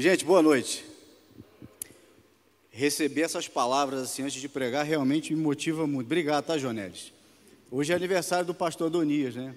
[0.00, 0.82] Gente, boa noite.
[2.70, 6.06] Receber essas palavras assim antes de pregar realmente me motiva muito.
[6.06, 7.12] Obrigado, tá, Jonelis?
[7.70, 9.54] Hoje é aniversário do pastor Adonias, né?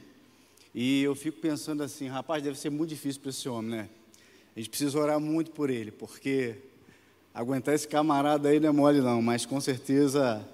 [0.75, 3.89] E eu fico pensando assim, rapaz, deve ser muito difícil para esse homem, né?
[4.53, 6.55] A gente precisa orar muito por ele, porque
[7.33, 10.45] aguentar esse camarada aí não é mole não, mas com certeza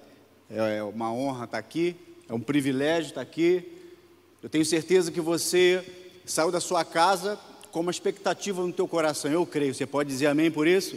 [0.48, 1.96] é, é uma honra estar aqui,
[2.28, 3.68] é um privilégio estar aqui.
[4.40, 5.84] Eu tenho certeza que você
[6.24, 7.40] saiu da sua casa
[7.70, 9.74] com uma expectativa no teu coração, eu creio.
[9.74, 10.96] Você pode dizer amém por isso?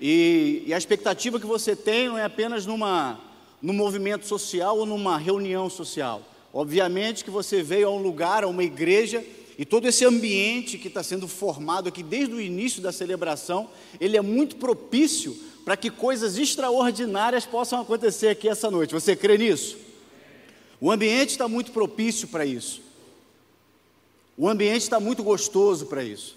[0.00, 3.20] E, e a expectativa que você tem não é apenas numa,
[3.60, 6.22] num movimento social ou numa reunião social.
[6.52, 9.24] Obviamente que você veio a um lugar, a uma igreja,
[9.58, 13.68] e todo esse ambiente que está sendo formado aqui desde o início da celebração,
[14.00, 18.94] ele é muito propício para que coisas extraordinárias possam acontecer aqui essa noite.
[18.94, 19.76] Você crê nisso?
[20.80, 22.80] O ambiente está muito propício para isso.
[24.40, 26.34] O ambiente está muito gostoso para isso.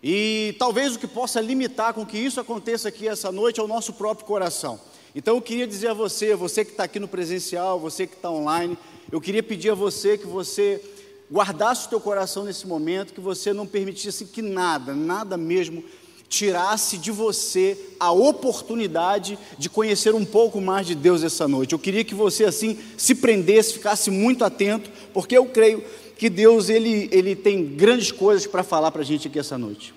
[0.00, 3.66] E talvez o que possa limitar com que isso aconteça aqui essa noite é o
[3.66, 4.78] nosso próprio coração.
[5.16, 8.30] Então eu queria dizer a você, você que está aqui no presencial, você que está
[8.30, 8.78] online,
[9.10, 10.80] eu queria pedir a você que você
[11.28, 15.82] guardasse o teu coração nesse momento, que você não permitisse que nada, nada mesmo,
[16.28, 21.72] tirasse de você a oportunidade de conhecer um pouco mais de Deus essa noite.
[21.72, 25.82] Eu queria que você assim se prendesse, ficasse muito atento, porque eu creio
[26.18, 29.94] que Deus ele, ele tem grandes coisas para falar para a gente aqui essa noite.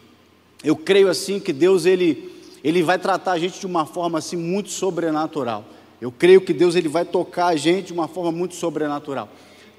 [0.64, 2.32] Eu creio assim que Deus ele,
[2.64, 5.66] ele vai tratar a gente de uma forma assim muito sobrenatural.
[6.00, 9.30] Eu creio que Deus ele vai tocar a gente de uma forma muito sobrenatural.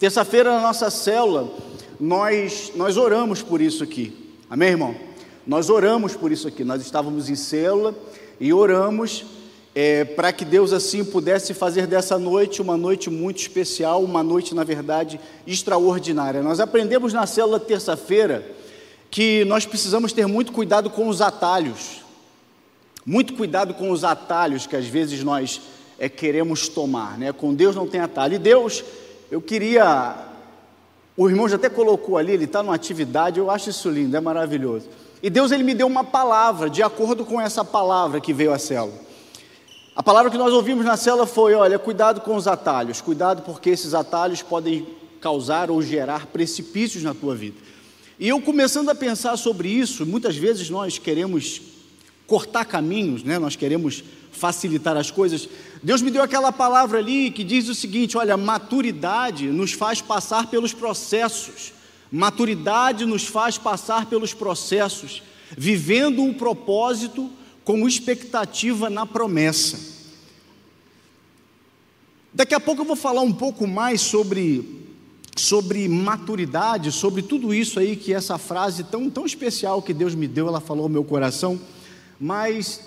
[0.00, 1.48] Terça-feira na nossa célula
[2.00, 4.12] nós nós oramos por isso aqui.
[4.50, 4.96] Amém, irmão?
[5.46, 6.64] Nós oramos por isso aqui.
[6.64, 7.94] Nós estávamos em célula
[8.40, 9.24] e oramos
[9.74, 14.54] é, para que Deus assim pudesse fazer dessa noite uma noite muito especial, uma noite,
[14.54, 16.42] na verdade, extraordinária.
[16.42, 18.44] Nós aprendemos na célula terça-feira
[19.10, 22.02] que nós precisamos ter muito cuidado com os atalhos,
[23.04, 25.60] muito cuidado com os atalhos que às vezes nós
[25.98, 27.32] é, queremos tomar, né?
[27.32, 28.34] Com Deus não tem atalho.
[28.34, 28.84] E Deus,
[29.30, 30.14] eu queria,
[31.16, 34.20] o irmão já até colocou ali, ele está numa atividade, eu acho isso lindo, é
[34.20, 34.86] maravilhoso.
[35.22, 38.58] E Deus ele me deu uma palavra, de acordo com essa palavra que veio à
[38.58, 39.11] célula.
[39.94, 43.68] A palavra que nós ouvimos na cela foi: olha, cuidado com os atalhos, cuidado porque
[43.68, 44.86] esses atalhos podem
[45.20, 47.56] causar ou gerar precipícios na tua vida.
[48.18, 51.60] E eu começando a pensar sobre isso, muitas vezes nós queremos
[52.26, 53.38] cortar caminhos, né?
[53.38, 55.46] nós queremos facilitar as coisas.
[55.82, 60.46] Deus me deu aquela palavra ali que diz o seguinte: olha, maturidade nos faz passar
[60.46, 61.74] pelos processos,
[62.10, 65.22] maturidade nos faz passar pelos processos,
[65.54, 67.30] vivendo um propósito
[67.64, 69.78] com expectativa na promessa.
[72.34, 74.88] Daqui a pouco eu vou falar um pouco mais sobre,
[75.36, 80.26] sobre maturidade, sobre tudo isso aí que essa frase tão, tão especial que Deus me
[80.26, 81.60] deu, ela falou ao meu coração,
[82.18, 82.80] mas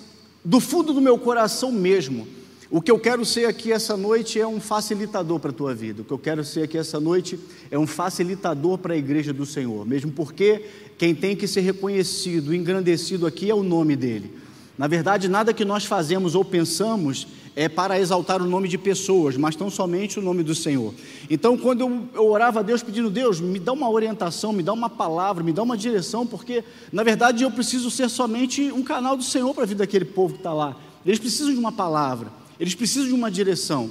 [0.44, 2.28] do fundo do meu coração mesmo,
[2.72, 6.02] o que eu quero ser aqui essa noite é um facilitador para a tua vida.
[6.02, 9.46] O que eu quero ser aqui essa noite é um facilitador para a igreja do
[9.46, 10.66] Senhor, mesmo porque
[10.98, 14.45] quem tem que ser reconhecido, engrandecido aqui é o nome dele.
[14.78, 19.38] Na verdade, nada que nós fazemos ou pensamos é para exaltar o nome de pessoas,
[19.38, 20.94] mas tão somente o nome do Senhor.
[21.30, 24.74] Então, quando eu, eu, orava a Deus pedindo, Deus, me dá uma orientação, me dá
[24.74, 29.16] uma palavra, me dá uma direção, porque, na verdade, eu preciso ser somente um canal
[29.16, 30.76] do Senhor para a vida daquele povo que está lá.
[31.06, 33.90] Eles precisam de uma palavra, eles precisam de uma direção.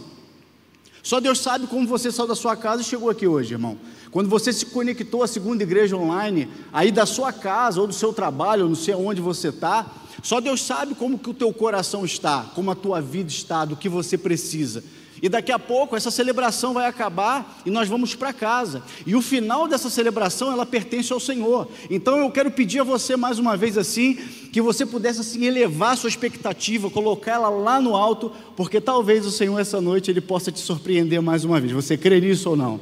[1.03, 3.79] Só Deus sabe como você saiu da sua casa e chegou aqui hoje, irmão.
[4.11, 8.13] Quando você se conectou à segunda igreja online, aí da sua casa ou do seu
[8.13, 9.87] trabalho, não sei onde você está,
[10.23, 13.77] só Deus sabe como que o teu coração está, como a tua vida está, do
[13.77, 14.83] que você precisa.
[15.23, 18.83] E daqui a pouco essa celebração vai acabar e nós vamos para casa.
[19.07, 21.67] E o final dessa celebração ela pertence ao Senhor.
[21.89, 24.17] Então eu quero pedir a você mais uma vez assim,
[24.53, 29.31] que você pudesse assim elevar sua expectativa, colocar ela lá no alto, porque talvez o
[29.31, 31.73] Senhor essa noite ele possa te surpreender mais uma vez.
[31.73, 32.81] Você crê nisso ou não?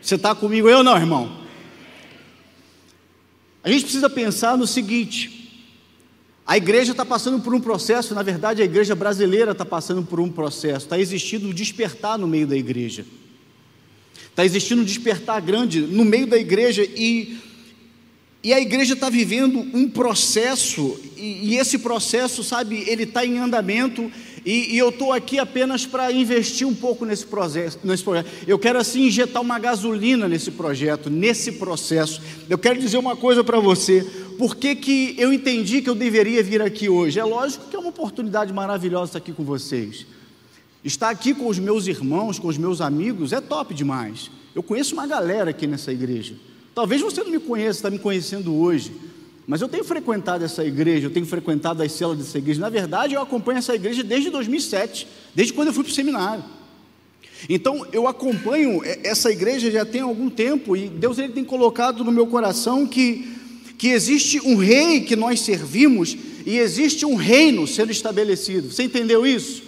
[0.00, 1.40] Você está comigo eu não, irmão?
[3.64, 5.39] A gente precisa pensar no seguinte:
[6.50, 10.18] a igreja está passando por um processo, na verdade, a igreja brasileira está passando por
[10.18, 13.06] um processo, está existindo um despertar no meio da igreja.
[14.28, 17.38] Está existindo um despertar grande no meio da igreja e,
[18.42, 23.38] e a igreja está vivendo um processo, e, e esse processo, sabe, ele está em
[23.38, 24.10] andamento,
[24.44, 28.28] e, e eu estou aqui apenas para investir um pouco nesse processo, nesse projeto.
[28.44, 32.20] Eu quero assim injetar uma gasolina nesse projeto, nesse processo.
[32.48, 34.04] Eu quero dizer uma coisa para você
[34.40, 37.20] por que, que eu entendi que eu deveria vir aqui hoje?
[37.20, 40.06] É lógico que é uma oportunidade maravilhosa estar aqui com vocês.
[40.82, 44.30] Estar aqui com os meus irmãos, com os meus amigos, é top demais.
[44.54, 46.36] Eu conheço uma galera aqui nessa igreja.
[46.74, 48.90] Talvez você não me conheça, está me conhecendo hoje.
[49.46, 52.62] mas eu tenho frequentado essa igreja, eu tenho frequentado as celas dessa igreja.
[52.62, 56.42] Na verdade, eu acompanho essa igreja desde 2007, desde quando eu fui para o seminário.
[57.46, 62.10] Então, eu acompanho essa igreja já tem algum tempo e Deus ele tem colocado no
[62.10, 63.39] meu coração que,
[63.80, 68.70] que existe um rei que nós servimos e existe um reino sendo estabelecido.
[68.70, 69.62] Você entendeu isso?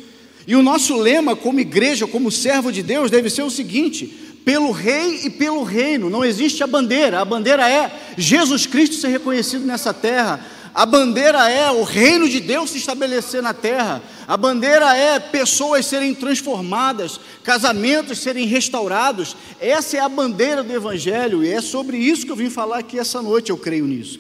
[0.47, 4.07] E o nosso lema como igreja, como servo de Deus, deve ser o seguinte:
[4.45, 6.11] pelo rei e pelo reino.
[6.11, 7.21] Não existe a bandeira.
[7.21, 10.45] A bandeira é Jesus Cristo ser reconhecido nessa terra.
[10.75, 14.03] A bandeira é o reino de Deus se estabelecer na terra.
[14.27, 19.37] A bandeira é pessoas serem transformadas, casamentos serem restaurados.
[19.61, 22.99] Essa é a bandeira do Evangelho e é sobre isso que eu vim falar aqui
[22.99, 24.19] essa noite, eu creio nisso.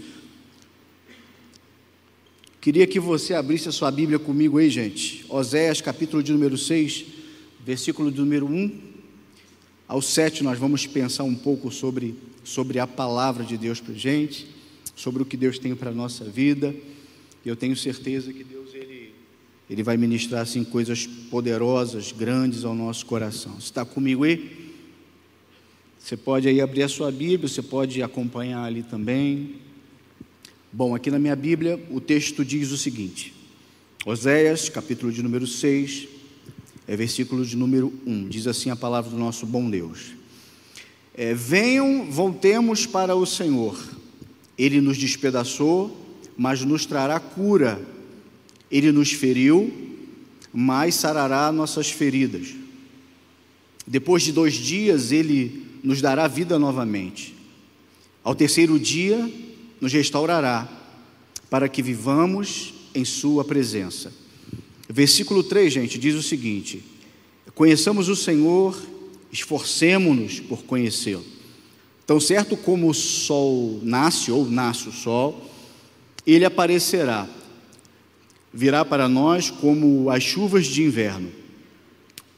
[2.61, 5.25] Queria que você abrisse a sua Bíblia comigo aí, gente.
[5.29, 7.05] Oséias, capítulo de número 6,
[7.65, 8.93] versículo de número 1
[9.93, 13.99] ao 7 nós vamos pensar um pouco sobre, sobre a palavra de Deus para a
[13.99, 14.47] gente,
[14.95, 16.75] sobre o que Deus tem para a nossa vida.
[17.45, 19.13] Eu tenho certeza que Deus ele,
[19.69, 23.55] ele vai ministrar assim, coisas poderosas, grandes ao nosso coração.
[23.55, 24.73] Você está comigo aí?
[25.99, 29.57] Você pode aí abrir a sua Bíblia, você pode acompanhar ali também.
[30.73, 33.33] Bom, aqui na minha Bíblia o texto diz o seguinte:
[34.05, 36.09] Oséias, capítulo de número 6,
[36.89, 38.29] é versículo de número 1.
[38.29, 40.13] Diz assim a palavra do nosso bom Deus:
[41.15, 43.79] é, Venham, voltemos para o Senhor.
[44.57, 45.97] Ele nos despedaçou,
[46.37, 47.81] mas nos trará cura.
[48.71, 49.73] Ele nos feriu,
[50.53, 52.55] mas sarará nossas feridas.
[53.87, 57.35] Depois de dois dias, ele nos dará vida novamente.
[58.23, 59.31] Ao terceiro dia,
[59.81, 60.69] nos restaurará,
[61.51, 64.13] para que vivamos em Sua presença.
[64.89, 66.83] Versículo 3, gente, diz o seguinte:
[67.55, 68.81] Conheçamos o Senhor,
[69.33, 71.25] esforcemos-nos por conhecê-lo.
[72.13, 75.51] Tão certo como o sol nasce, ou nasce o sol,
[76.27, 77.27] ele aparecerá,
[78.53, 81.33] virá para nós como as chuvas de inverno,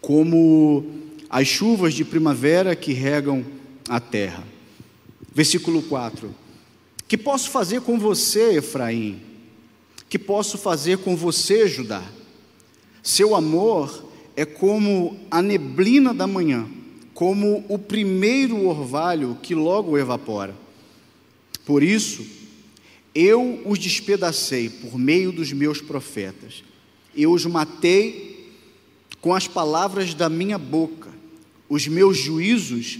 [0.00, 0.86] como
[1.28, 3.44] as chuvas de primavera que regam
[3.88, 4.46] a terra.
[5.34, 6.32] Versículo 4:
[7.08, 9.20] Que posso fazer com você, Efraim?
[10.08, 12.04] Que posso fazer com você, Judá?
[13.02, 14.04] Seu amor
[14.36, 16.64] é como a neblina da manhã,
[17.14, 20.54] como o primeiro orvalho que logo evapora.
[21.64, 22.26] Por isso,
[23.14, 26.64] eu os despedacei por meio dos meus profetas,
[27.16, 28.52] eu os matei
[29.20, 31.10] com as palavras da minha boca,
[31.68, 32.98] os meus juízos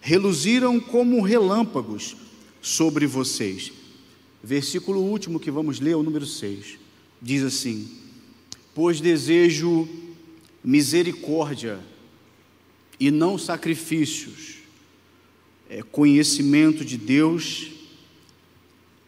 [0.00, 2.16] reluziram como relâmpagos
[2.62, 3.70] sobre vocês.
[4.42, 6.78] Versículo último que vamos ler, o número 6,
[7.20, 7.86] diz assim:
[8.74, 9.86] pois desejo
[10.64, 11.78] misericórdia
[13.00, 14.58] e não sacrifícios,
[15.68, 17.70] é conhecimento de Deus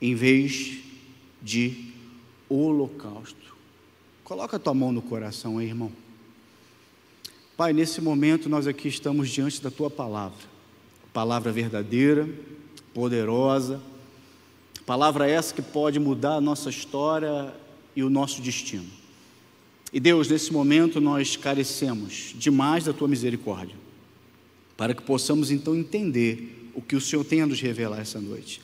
[0.00, 0.79] em vez
[1.43, 1.93] de
[2.49, 3.55] holocausto.
[4.25, 5.93] Coloca a tua mão no coração aí, irmão.
[7.56, 10.38] Pai, nesse momento nós aqui estamos diante da tua palavra,
[11.12, 12.29] palavra verdadeira,
[12.95, 13.81] poderosa,
[14.87, 17.55] palavra essa que pode mudar a nossa história
[17.95, 18.88] e o nosso destino.
[19.93, 23.77] E Deus, nesse momento nós carecemos demais da tua misericórdia,
[24.77, 28.61] para que possamos então entender o que o Senhor tem a nos revelar essa noite.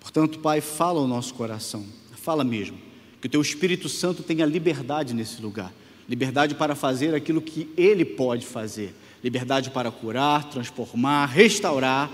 [0.00, 1.84] Portanto, Pai, fala ao nosso coração,
[2.22, 2.78] fala mesmo,
[3.20, 5.72] que o teu Espírito Santo tenha liberdade nesse lugar
[6.08, 12.10] liberdade para fazer aquilo que Ele pode fazer, liberdade para curar, transformar, restaurar,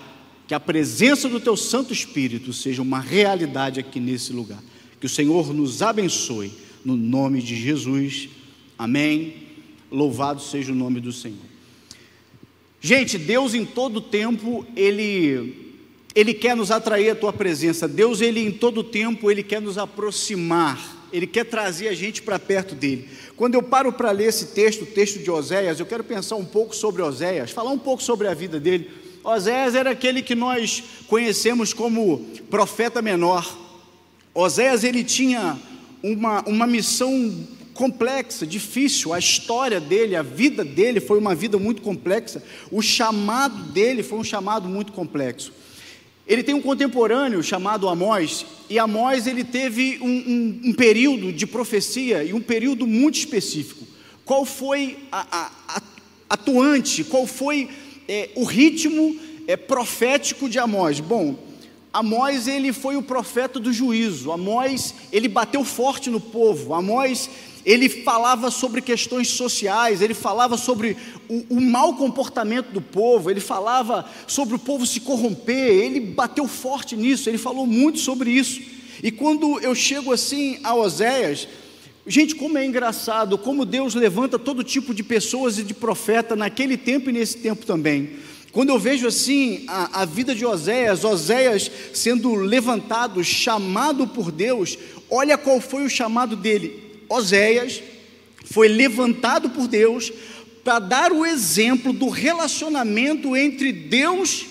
[0.49, 4.63] que a presença do Teu Santo Espírito seja uma realidade aqui nesse lugar.
[5.01, 6.53] Que o Senhor nos abençoe,
[6.85, 8.29] no nome de Jesus.
[8.77, 9.35] Amém.
[9.91, 11.54] Louvado seja o nome do Senhor.
[12.85, 15.65] Gente, Deus em todo tempo, Ele
[16.15, 17.89] ele quer nos atrair à tua presença.
[17.89, 21.09] Deus, ele em todo tempo, ele quer nos aproximar.
[21.13, 23.09] Ele quer trazer a gente para perto dele.
[23.37, 26.45] Quando eu paro para ler esse texto, o texto de Oséias, eu quero pensar um
[26.45, 28.89] pouco sobre Oséias, falar um pouco sobre a vida dele.
[29.25, 32.19] Oséias era aquele que nós conhecemos como
[32.51, 33.59] profeta menor.
[34.33, 35.59] Oséias ele tinha
[36.01, 37.35] uma, uma missão
[37.75, 39.13] complexa, difícil.
[39.13, 42.43] A história dele, a vida dele foi uma vida muito complexa.
[42.71, 45.53] O chamado dele foi um chamado muito complexo.
[46.27, 51.47] Ele tem um contemporâneo chamado Amós, e Amós ele teve um, um, um período de
[51.47, 53.85] profecia e um período muito específico.
[54.25, 55.83] Qual foi a, a, a
[56.31, 57.69] atuante, qual foi
[58.09, 59.15] é, o ritmo
[59.47, 60.99] é, profético de Amós?
[60.99, 61.37] Bom,
[61.93, 64.33] Amós ele foi o profeta do juízo.
[64.33, 66.73] Amós ele bateu forte no povo.
[66.73, 67.29] Amós
[67.65, 70.97] ele falava sobre questões sociais, ele falava sobre
[71.29, 76.47] o, o mau comportamento do povo, ele falava sobre o povo se corromper, ele bateu
[76.47, 78.61] forte nisso, ele falou muito sobre isso.
[79.03, 81.49] E quando eu chego assim a Oséias,
[82.07, 86.77] gente, como é engraçado, como Deus levanta todo tipo de pessoas e de profeta naquele
[86.77, 88.11] tempo e nesse tempo também.
[88.53, 94.79] Quando eu vejo assim a, a vida de Oséias, Oséias sendo levantado, chamado por Deus,
[95.11, 96.84] olha qual foi o chamado dele.
[97.09, 97.83] Oséias
[98.45, 100.13] foi levantado por Deus
[100.63, 104.47] para dar o exemplo do relacionamento entre Deus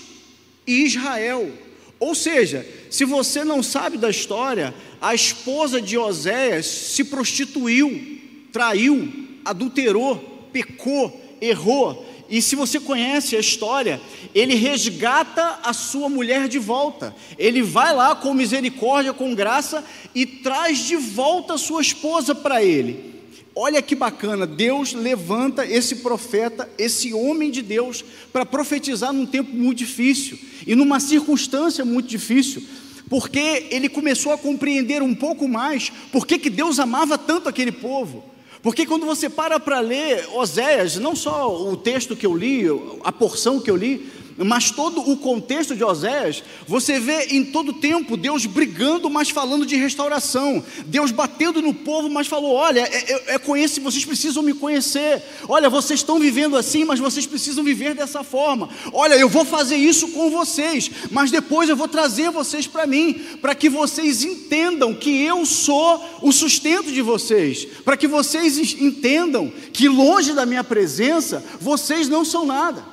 [0.66, 1.52] e Israel.
[2.00, 8.20] Ou seja, se você não sabe da história, a esposa de Oséias se prostituiu,
[8.52, 9.12] traiu,
[9.44, 12.06] adulterou, pecou, errou.
[12.34, 14.02] E se você conhece a história,
[14.34, 17.16] ele resgata a sua mulher de volta.
[17.38, 19.86] Ele vai lá com misericórdia, com graça
[20.16, 23.13] e traz de volta a sua esposa para ele.
[23.56, 29.56] Olha que bacana, Deus levanta esse profeta, esse homem de Deus, para profetizar num tempo
[29.56, 32.63] muito difícil e numa circunstância muito difícil,
[33.12, 38.33] porque ele começou a compreender um pouco mais por que Deus amava tanto aquele povo.
[38.63, 42.63] Porque quando você para para ler Oséias, não só o texto que eu li,
[43.03, 47.74] a porção que eu li, mas todo o contexto de Oséias, você vê em todo
[47.74, 53.32] tempo Deus brigando, mas falando de restauração, Deus batendo no povo, mas falou: olha, é,
[53.32, 57.94] é, é vocês precisam me conhecer, olha, vocês estão vivendo assim, mas vocês precisam viver
[57.94, 62.66] dessa forma, olha, eu vou fazer isso com vocês, mas depois eu vou trazer vocês
[62.66, 68.08] para mim, para que vocês entendam que eu sou o sustento de vocês, para que
[68.08, 72.93] vocês entendam que longe da minha presença, vocês não são nada.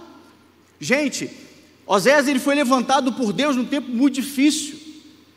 [0.80, 1.28] Gente,
[1.86, 4.78] Osés ele foi levantado por Deus num tempo muito difícil,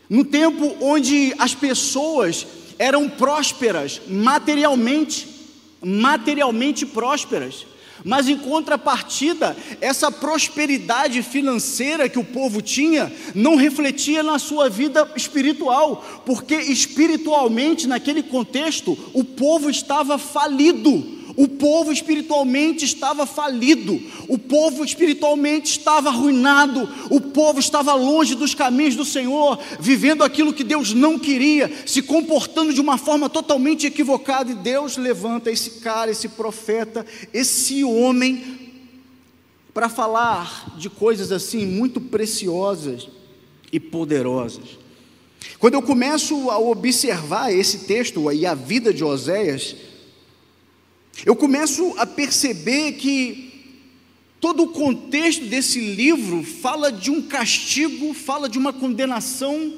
[0.10, 2.48] num tempo onde as pessoas
[2.80, 5.28] eram prósperas materialmente,
[5.84, 7.66] materialmente prósperas.
[8.06, 15.10] Mas em contrapartida, essa prosperidade financeira que o povo tinha não refletia na sua vida
[15.16, 21.23] espiritual, porque espiritualmente, naquele contexto, o povo estava falido.
[21.36, 28.54] O povo espiritualmente estava falido, o povo espiritualmente estava arruinado, o povo estava longe dos
[28.54, 33.88] caminhos do Senhor, vivendo aquilo que Deus não queria, se comportando de uma forma totalmente
[33.88, 38.62] equivocada, e Deus levanta esse cara, esse profeta, esse homem,
[39.74, 43.08] para falar de coisas assim muito preciosas
[43.72, 44.78] e poderosas.
[45.58, 49.76] Quando eu começo a observar esse texto e a vida de Oséias,
[51.26, 53.54] eu começo a perceber que
[54.40, 59.74] todo o contexto desse livro fala de um castigo, fala de uma condenação,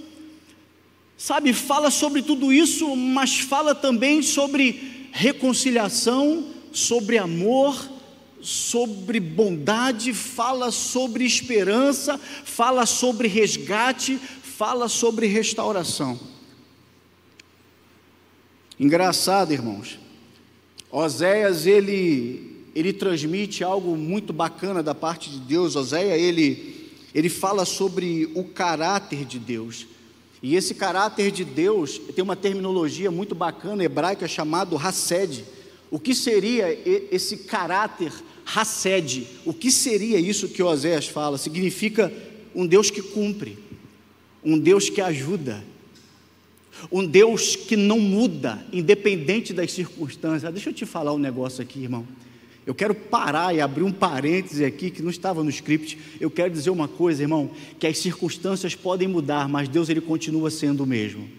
[1.18, 7.90] sabe, fala sobre tudo isso, mas fala também sobre reconciliação, sobre amor,
[8.42, 16.20] sobre bondade, fala sobre esperança, fala sobre resgate, fala sobre restauração.
[18.80, 20.05] Engraçado, irmãos.
[20.96, 25.76] Oséias, ele, ele transmite algo muito bacana da parte de Deus.
[25.76, 29.88] Oséias, ele, ele fala sobre o caráter de Deus.
[30.42, 35.44] E esse caráter de Deus tem uma terminologia muito bacana hebraica chamado Hassed.
[35.92, 36.72] O que seria
[37.12, 38.14] esse caráter
[38.46, 39.28] Hassed?
[39.44, 41.38] O que seria isso que Oséias fala?
[41.38, 42.10] Significa
[42.56, 43.60] um Deus que cumpre,
[44.42, 45.62] um Deus que ajuda,
[46.92, 50.52] um Deus que não muda, independente das circunstâncias.
[50.54, 52.06] Deixa eu te falar um negócio aqui, irmão.
[52.66, 55.98] Eu quero parar e abrir um parêntese aqui que não estava no script.
[56.20, 60.50] Eu quero dizer uma coisa, irmão, que as circunstâncias podem mudar, mas Deus ele continua
[60.50, 61.30] sendo o mesmo.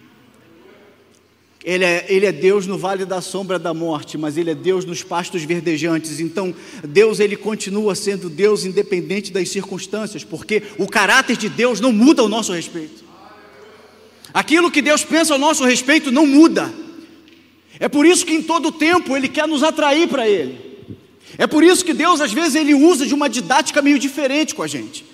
[1.66, 4.84] Ele é, ele é, Deus no vale da sombra da morte, mas Ele é Deus
[4.84, 6.20] nos pastos verdejantes.
[6.20, 6.54] Então,
[6.86, 12.22] Deus ele continua sendo Deus independente das circunstâncias, porque o caráter de Deus não muda
[12.22, 13.05] ao nosso respeito.
[14.36, 16.70] Aquilo que Deus pensa ao nosso respeito não muda.
[17.80, 20.60] É por isso que em todo tempo Ele quer nos atrair para Ele.
[21.38, 24.62] É por isso que Deus, às vezes, Ele usa de uma didática meio diferente com
[24.62, 25.06] a gente.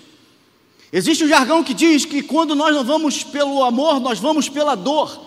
[0.91, 4.75] Existe um jargão que diz que quando nós não vamos pelo amor, nós vamos pela
[4.75, 5.17] dor.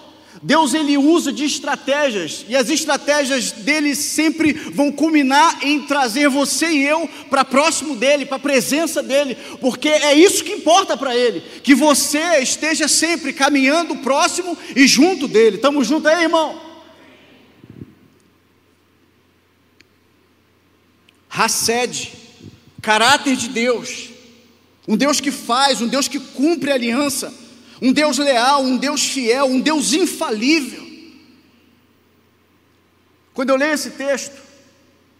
[0.43, 6.66] Deus ele usa de estratégias e as estratégias dele sempre vão culminar em trazer você
[6.69, 11.16] e eu para próximo dele, para a presença dele, porque é isso que importa para
[11.16, 15.57] ele, que você esteja sempre caminhando próximo e junto dele.
[15.57, 16.61] Estamos juntos aí, irmão?
[21.31, 22.12] Hassed,
[22.83, 24.11] caráter de Deus,
[24.87, 27.46] um Deus que faz, um Deus que cumpre a aliança
[27.80, 30.85] um Deus leal, um Deus fiel, um Deus infalível.
[33.35, 34.40] Quando eu leio esse texto,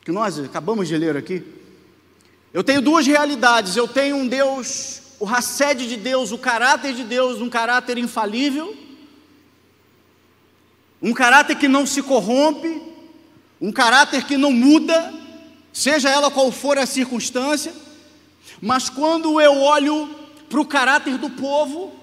[0.03, 1.43] que nós acabamos de ler aqui,
[2.57, 3.77] eu tenho duas realidades.
[3.77, 8.75] Eu tenho um Deus, o racede de Deus, o caráter de Deus, um caráter infalível,
[11.03, 12.81] um caráter que não se corrompe,
[13.61, 15.13] um caráter que não muda,
[15.73, 17.75] seja ela qual for a circunstância,
[18.63, 20.09] mas quando eu olho
[20.49, 21.95] para o caráter do povo,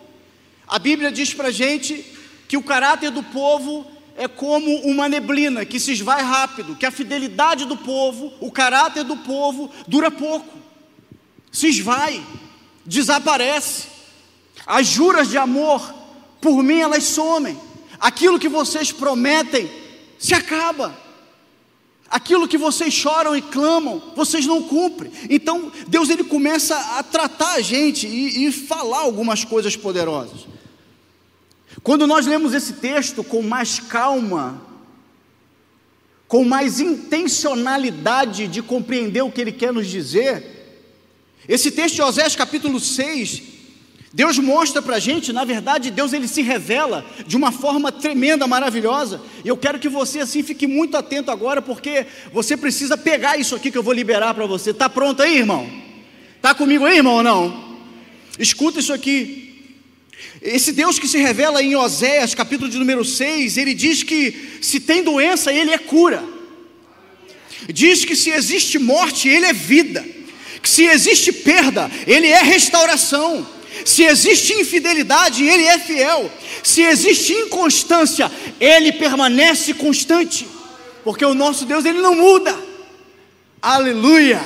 [0.67, 2.05] a Bíblia diz para a gente
[2.47, 6.91] que o caráter do povo é como uma neblina que se esvai rápido, que a
[6.91, 10.57] fidelidade do povo, o caráter do povo dura pouco,
[11.51, 12.23] se esvai,
[12.85, 13.87] desaparece.
[14.65, 15.93] As juras de amor,
[16.41, 17.59] por mim, elas somem.
[17.99, 19.69] Aquilo que vocês prometem
[20.19, 21.02] se acaba.
[22.09, 25.11] Aquilo que vocês choram e clamam, vocês não cumprem.
[25.29, 30.47] Então, Deus ele começa a tratar a gente e, e falar algumas coisas poderosas.
[31.81, 34.61] Quando nós lemos esse texto com mais calma,
[36.27, 40.53] com mais intencionalidade de compreender o que ele quer nos dizer,
[41.47, 43.52] esse texto de Osés capítulo 6,
[44.13, 48.45] Deus mostra para a gente, na verdade, Deus ele se revela de uma forma tremenda,
[48.45, 49.19] maravilhosa.
[49.43, 53.55] E eu quero que você assim fique muito atento agora, porque você precisa pegar isso
[53.55, 54.69] aqui que eu vou liberar para você.
[54.69, 55.67] Está pronto aí, irmão?
[56.35, 57.79] Está comigo aí, irmão, ou não?
[58.37, 59.71] Escuta isso aqui.
[60.43, 64.79] Esse Deus que se revela em Oséias, capítulo de número 6, ele diz que se
[64.79, 66.23] tem doença, ele é cura.
[67.67, 70.05] Diz que se existe morte, ele é vida.
[70.61, 73.47] Que se existe perda, ele é restauração.
[73.85, 76.31] Se existe infidelidade, ele é fiel.
[76.63, 80.47] Se existe inconstância, ele permanece constante.
[81.03, 82.57] Porque o nosso Deus, ele não muda.
[83.61, 84.41] Aleluia.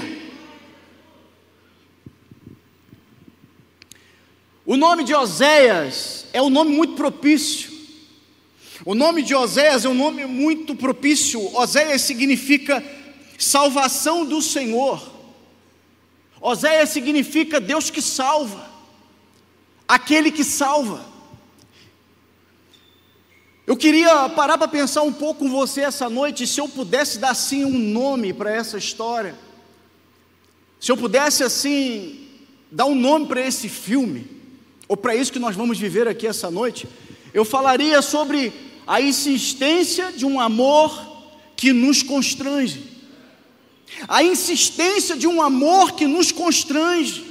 [4.65, 7.71] O nome de Oséias é um nome muito propício.
[8.85, 11.39] O nome de Oséias é um nome muito propício.
[11.55, 12.83] Oséias significa
[13.37, 15.01] salvação do Senhor.
[16.39, 18.69] Oséias significa Deus que salva,
[19.87, 21.05] aquele que salva.
[23.65, 27.31] Eu queria parar para pensar um pouco com você essa noite, se eu pudesse dar
[27.31, 29.35] assim um nome para essa história,
[30.79, 32.27] se eu pudesse assim
[32.71, 34.25] dar um nome para esse filme
[34.87, 36.87] ou para isso que nós vamos viver aqui essa noite,
[37.33, 38.53] eu falaria sobre
[38.85, 41.05] a insistência de um amor
[41.57, 42.83] que nos constrange.
[44.07, 47.26] A insistência de um amor que nos constrange.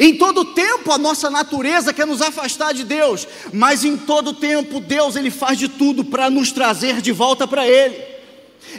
[0.00, 4.80] Em todo tempo a nossa natureza quer nos afastar de Deus, mas em todo tempo
[4.80, 8.16] Deus ele faz de tudo para nos trazer de volta para ele.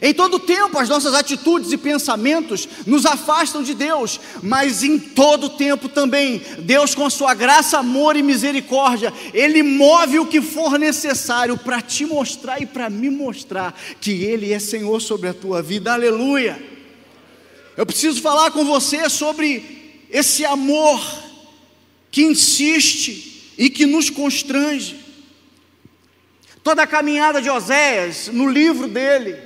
[0.01, 5.49] Em todo tempo, as nossas atitudes e pensamentos nos afastam de Deus, mas em todo
[5.49, 10.77] tempo também, Deus, com a sua graça, amor e misericórdia, Ele move o que for
[10.77, 15.61] necessário para te mostrar e para me mostrar que Ele é Senhor sobre a tua
[15.61, 16.61] vida, aleluia.
[17.75, 19.76] Eu preciso falar com você sobre
[20.09, 20.99] esse amor
[22.11, 24.97] que insiste e que nos constrange.
[26.63, 29.37] Toda a caminhada de Oséias, no livro dele,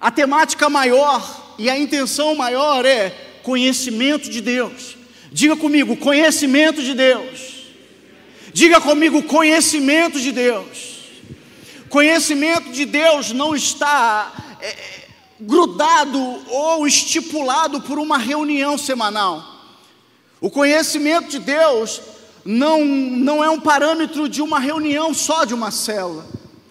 [0.00, 3.10] a temática maior e a intenção maior é
[3.42, 4.96] conhecimento de Deus.
[5.32, 7.66] Diga comigo, conhecimento de Deus.
[8.52, 10.98] Diga comigo, conhecimento de Deus.
[11.88, 14.99] Conhecimento de Deus não está é,
[15.40, 19.42] grudado ou estipulado por uma reunião semanal.
[20.40, 22.00] O conhecimento de Deus
[22.44, 26.26] não, não é um parâmetro de uma reunião só de uma célula,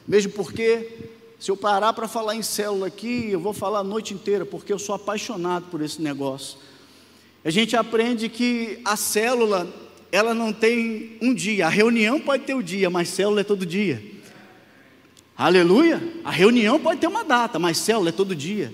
[0.07, 4.13] mesmo porque se eu parar para falar em célula aqui, eu vou falar a noite
[4.13, 6.57] inteira, porque eu sou apaixonado por esse negócio.
[7.45, 9.65] A gente aprende que a célula,
[10.11, 11.67] ela não tem um dia.
[11.67, 14.03] A reunião pode ter o um dia, mas célula é todo dia.
[15.39, 16.03] Aleluia!
[16.25, 18.73] A reunião pode ter uma data, mas célula é todo dia.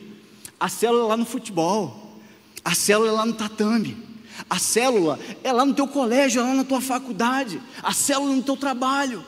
[0.59, 2.17] A célula é lá no futebol.
[2.63, 3.95] A célula é lá no tatame.
[4.49, 7.61] A célula é lá no teu colégio, é lá na tua faculdade.
[7.83, 9.23] A célula é no teu trabalho.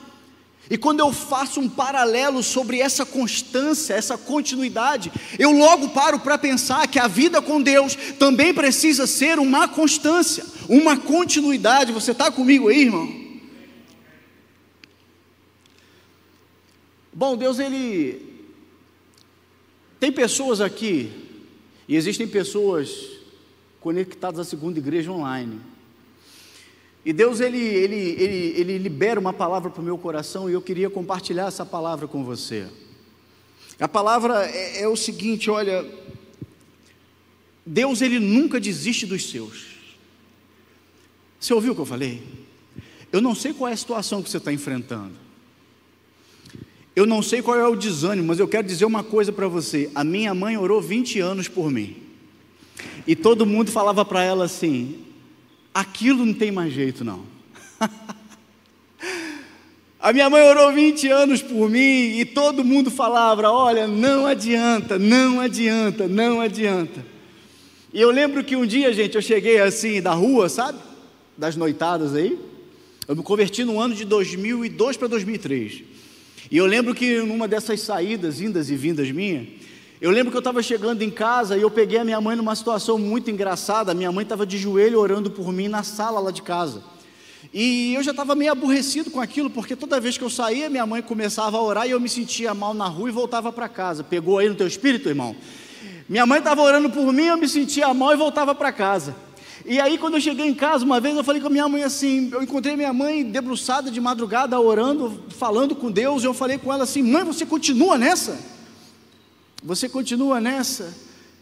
[0.67, 6.39] E quando eu faço um paralelo sobre essa constância, essa continuidade, eu logo paro para
[6.39, 11.91] pensar que a vida com Deus também precisa ser uma constância, uma continuidade.
[11.91, 13.26] Você está comigo aí, irmão?
[17.17, 18.45] Bom, Deus, Ele.
[19.99, 21.11] Tem pessoas aqui,
[21.87, 23.17] e existem pessoas
[23.81, 25.59] conectadas à segunda igreja online
[27.07, 30.61] e Deus ele, ele, ele, ele libera uma palavra para o meu coração e eu
[30.61, 32.67] queria compartilhar essa palavra com você.
[33.79, 35.89] A palavra é, é o seguinte: olha,
[37.65, 39.67] Deus ele nunca desiste dos seus.
[41.39, 42.21] Você ouviu o que eu falei?
[43.09, 45.26] Eu não sei qual é a situação que você está enfrentando.
[46.97, 49.87] Eu não sei qual é o desânimo, mas eu quero dizer uma coisa para você.
[49.93, 51.95] A minha mãe orou 20 anos por mim.
[53.05, 54.97] E todo mundo falava para ela assim:
[55.71, 57.23] aquilo não tem mais jeito, não.
[59.99, 64.97] A minha mãe orou 20 anos por mim e todo mundo falava: olha, não adianta,
[64.97, 67.05] não adianta, não adianta.
[67.93, 70.79] E eu lembro que um dia, gente, eu cheguei assim da rua, sabe?
[71.37, 72.39] Das noitadas aí.
[73.07, 75.96] Eu me converti no ano de 2002 para 2003.
[76.49, 79.47] E eu lembro que numa dessas saídas, indas e vindas minha,
[79.99, 82.55] eu lembro que eu estava chegando em casa e eu peguei a minha mãe numa
[82.55, 83.93] situação muito engraçada.
[83.93, 86.83] Minha mãe estava de joelho orando por mim na sala lá de casa.
[87.53, 90.85] E eu já estava meio aborrecido com aquilo, porque toda vez que eu saía, minha
[90.85, 94.03] mãe começava a orar e eu me sentia mal na rua e voltava para casa.
[94.03, 95.35] Pegou aí no teu espírito, irmão?
[96.07, 99.15] Minha mãe estava orando por mim, eu me sentia mal e voltava para casa.
[99.69, 101.83] E aí, quando eu cheguei em casa, uma vez eu falei com a minha mãe
[101.83, 106.57] assim: eu encontrei minha mãe debruçada de madrugada, orando, falando com Deus, e eu falei
[106.57, 108.39] com ela assim: mãe, você continua nessa?
[109.61, 110.95] Você continua nessa?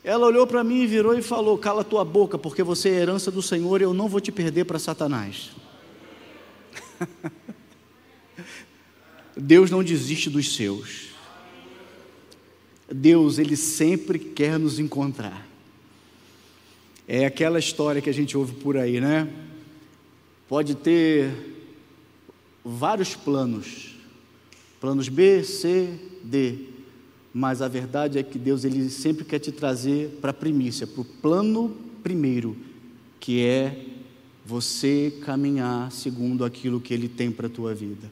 [0.04, 3.30] Ela olhou para mim e virou e falou: cala tua boca, porque você é herança
[3.30, 5.52] do Senhor e eu não vou te perder para Satanás.
[9.38, 11.10] Deus não desiste dos seus.
[12.92, 15.46] Deus, Ele sempre quer nos encontrar.
[17.08, 19.28] É aquela história que a gente ouve por aí, né?
[20.48, 21.32] Pode ter
[22.64, 23.96] vários planos,
[24.82, 25.90] planos B, C,
[26.24, 26.56] D,
[27.34, 31.02] mas a verdade é que Deus ele sempre quer te trazer para a primícia, para
[31.02, 32.56] o plano primeiro,
[33.20, 33.86] que é
[34.46, 38.12] você caminhar segundo aquilo que Ele tem para a tua vida.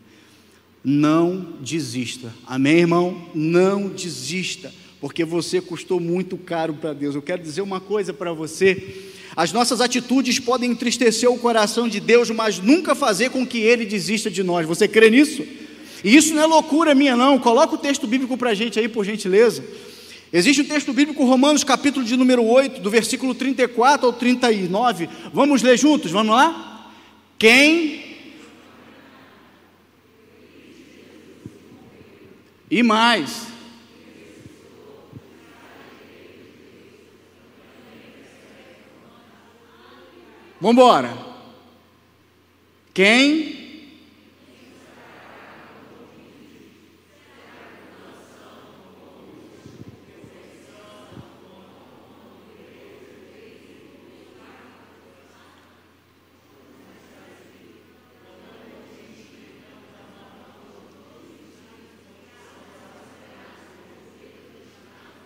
[0.84, 3.30] Não desista, amém, irmão?
[3.34, 7.14] Não desista, porque você custou muito caro para Deus.
[7.14, 12.00] Eu quero dizer uma coisa para você: as nossas atitudes podem entristecer o coração de
[12.00, 14.66] Deus, mas nunca fazer com que Ele desista de nós.
[14.66, 15.44] Você crê nisso?
[16.06, 17.38] E isso não é loucura minha, não.
[17.38, 19.62] Coloca o texto bíblico para a gente aí, por gentileza.
[20.32, 25.10] Existe um texto bíblico, Romanos, capítulo de número 8, do versículo 34 ao 39.
[25.34, 26.14] Vamos ler juntos?
[26.14, 26.90] Vamos lá?
[27.38, 28.06] Quem.
[32.72, 33.52] E mais.
[40.64, 41.14] Vamos embora.
[42.94, 43.62] Quem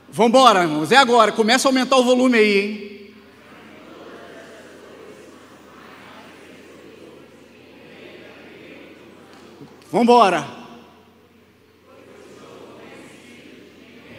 [0.09, 2.96] Vamos embora, irmãos, é agora, começa a aumentar o volume aí, hein?
[9.91, 10.45] Vamos embora.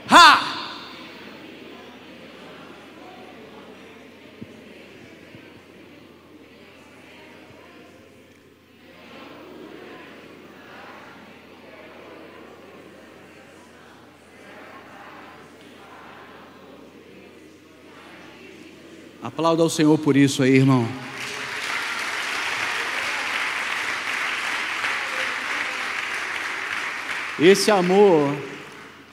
[0.08, 0.48] Ha!
[19.22, 21.07] Aplauda ao Senhor por isso aí, irmão.
[27.40, 28.36] Esse amor,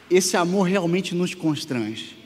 [0.09, 2.17] esse amor realmente nos constrange.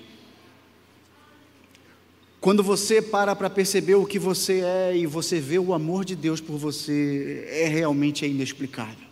[2.40, 6.16] Quando você para para perceber o que você é e você vê o amor de
[6.16, 9.10] Deus por você, é realmente inexplicável.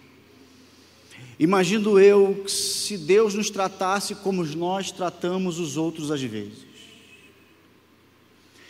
[1.37, 6.65] Imagino eu se Deus nos tratasse como nós tratamos os outros às vezes.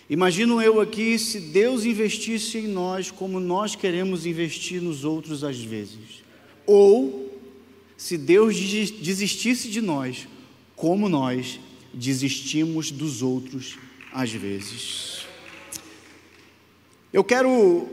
[0.10, 5.60] Imagino eu aqui se Deus investisse em nós como nós queremos investir nos outros às
[5.60, 6.24] vezes.
[6.66, 7.27] Ou
[7.98, 10.28] se Deus desistisse de nós
[10.76, 11.60] como nós
[11.94, 13.78] desistimos dos outros
[14.14, 15.26] às vezes.
[17.12, 17.90] Eu quero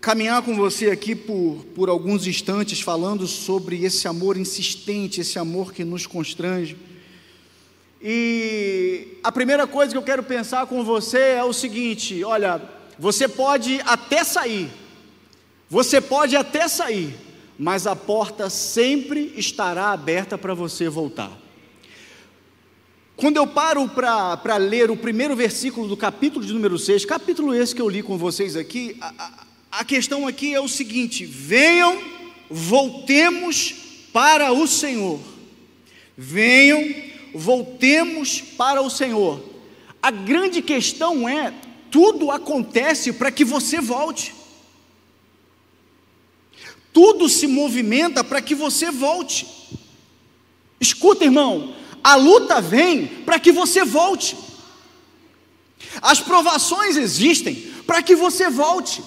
[0.00, 5.72] caminhar com você aqui por, por alguns instantes falando sobre esse amor insistente, esse amor
[5.72, 6.76] que nos constrange.
[8.00, 12.60] E a primeira coisa que eu quero pensar com você é o seguinte: olha,
[12.98, 14.70] você pode até sair,
[15.68, 17.14] você pode até sair,
[17.58, 21.30] mas a porta sempre estará aberta para você voltar.
[23.16, 27.74] Quando eu paro para ler o primeiro versículo do capítulo de número 6, capítulo esse
[27.74, 32.02] que eu li com vocês aqui, a, a questão aqui é o seguinte: venham,
[32.50, 33.74] voltemos
[34.12, 35.20] para o Senhor.
[36.16, 36.94] Venham,
[37.34, 39.42] voltemos para o Senhor.
[40.02, 41.54] A grande questão é:
[41.90, 44.34] tudo acontece para que você volte.
[46.92, 49.46] Tudo se movimenta para que você volte.
[50.80, 54.36] Escuta, irmão, a luta vem para que você volte.
[56.00, 57.54] As provações existem
[57.86, 59.02] para que você volte.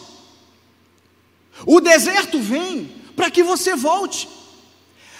[1.65, 4.27] O deserto vem para que você volte.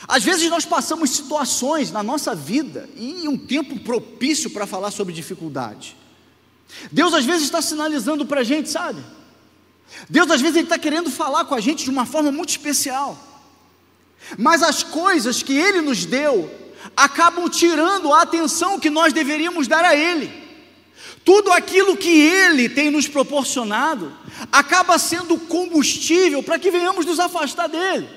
[0.08, 5.14] Às vezes nós passamos situações na nossa vida e um tempo propício para falar sobre
[5.14, 5.96] dificuldade.
[6.92, 9.02] Deus às vezes está sinalizando para a gente, sabe?
[10.10, 13.18] Deus às vezes Ele está querendo falar com a gente de uma forma muito especial.
[14.38, 16.50] Mas as coisas que Ele nos deu
[16.96, 20.32] acabam tirando a atenção que nós deveríamos dar a Ele.
[21.24, 24.16] Tudo aquilo que Ele tem nos proporcionado
[24.52, 28.08] acaba sendo combustível para que venhamos nos afastar dele.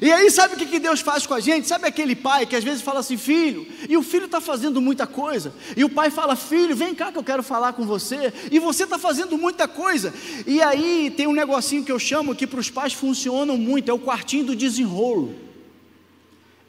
[0.00, 1.66] E aí, sabe o que Deus faz com a gente?
[1.66, 5.06] Sabe aquele pai que às vezes fala assim, filho, e o filho está fazendo muita
[5.06, 8.58] coisa, e o pai fala, filho, vem cá que eu quero falar com você, e
[8.58, 10.14] você está fazendo muita coisa.
[10.46, 13.94] E aí tem um negocinho que eu chamo que para os pais funcionam muito, é
[13.94, 15.34] o quartinho do desenrolo.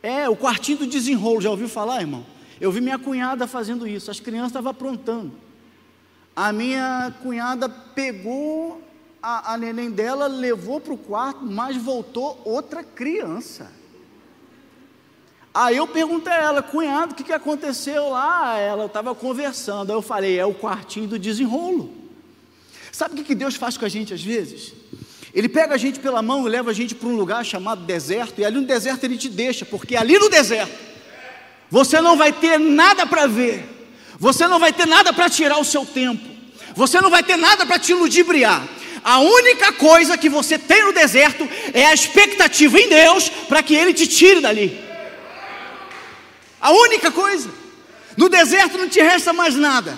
[0.03, 2.25] É, o quartinho do desenrolo, já ouviu falar, irmão?
[2.59, 5.31] Eu vi minha cunhada fazendo isso, as crianças estavam aprontando.
[6.35, 8.81] A minha cunhada pegou
[9.21, 13.71] a, a neném dela levou para o quarto, mas voltou outra criança.
[15.53, 18.57] Aí eu perguntei a ela, cunhado, o que, que aconteceu lá?
[18.57, 19.91] Ela estava conversando.
[19.91, 21.93] Aí eu falei, é o quartinho do desenrolo.
[22.91, 24.73] Sabe o que, que Deus faz com a gente às vezes?
[25.33, 28.39] Ele pega a gente pela mão e leva a gente para um lugar chamado deserto,
[28.39, 30.91] e ali no deserto ele te deixa, porque ali no deserto
[31.69, 33.63] você não vai ter nada para ver,
[34.19, 36.21] você não vai ter nada para tirar o seu tempo,
[36.75, 38.67] você não vai ter nada para te ludibriar,
[39.03, 43.75] a única coisa que você tem no deserto é a expectativa em Deus para que
[43.75, 44.79] Ele te tire dali.
[46.59, 47.49] A única coisa.
[48.15, 49.97] No deserto não te resta mais nada.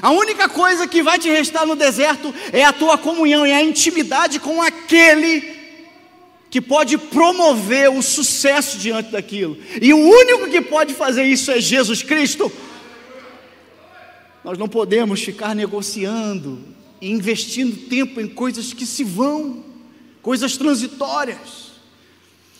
[0.00, 3.62] A única coisa que vai te restar no deserto é a tua comunhão e a
[3.62, 5.56] intimidade com aquele
[6.50, 9.58] que pode promover o sucesso diante daquilo.
[9.80, 12.52] E o único que pode fazer isso é Jesus Cristo.
[14.44, 19.64] Nós não podemos ficar negociando e investindo tempo em coisas que se vão,
[20.22, 21.66] coisas transitórias.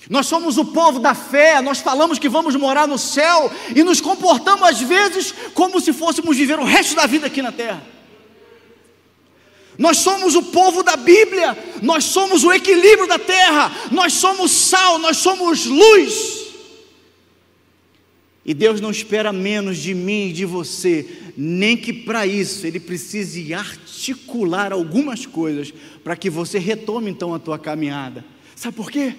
[0.08, 4.00] Nós somos o povo da fé, nós falamos que vamos morar no céu e nos
[4.00, 7.82] comportamos às vezes como se fôssemos viver o resto da vida aqui na terra.
[9.78, 14.98] Nós somos o povo da Bíblia, nós somos o equilíbrio da terra, nós somos sal,
[14.98, 16.45] nós somos luz.
[18.46, 21.04] E Deus não espera menos de mim e de você,
[21.36, 27.40] nem que para isso Ele precise articular algumas coisas para que você retome então a
[27.40, 28.24] tua caminhada.
[28.54, 29.14] Sabe por quê?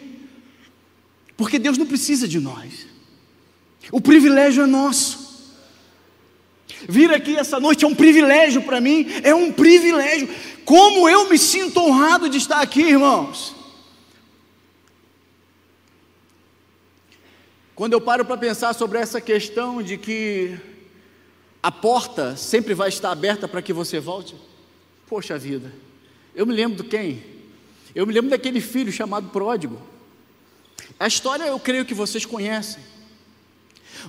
[1.36, 2.88] Porque Deus não precisa de nós.
[3.92, 5.28] O privilégio é nosso.
[6.88, 10.30] Vir aqui essa noite é um privilégio para mim, é um privilégio.
[10.64, 13.57] Como eu me sinto honrado de estar aqui, irmãos.
[17.78, 20.58] Quando eu paro para pensar sobre essa questão de que
[21.62, 24.34] a porta sempre vai estar aberta para que você volte,
[25.08, 25.72] poxa vida,
[26.34, 27.22] eu me lembro de quem?
[27.94, 29.80] Eu me lembro daquele filho chamado pródigo.
[31.00, 32.82] A história eu creio que vocês conhecem.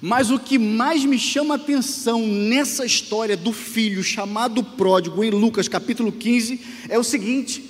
[0.00, 5.68] Mas o que mais me chama atenção nessa história do filho chamado pródigo, em Lucas
[5.68, 7.62] capítulo 15, é o seguinte: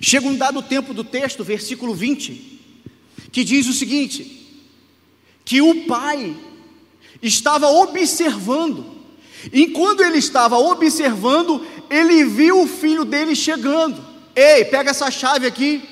[0.00, 2.60] chega um dado tempo do texto, versículo 20,
[3.30, 4.39] que diz o seguinte:
[5.50, 6.36] que o pai
[7.20, 8.86] estava observando.
[9.52, 14.00] Enquanto ele estava observando, ele viu o filho dele chegando.
[14.36, 15.82] Ei, pega essa chave aqui.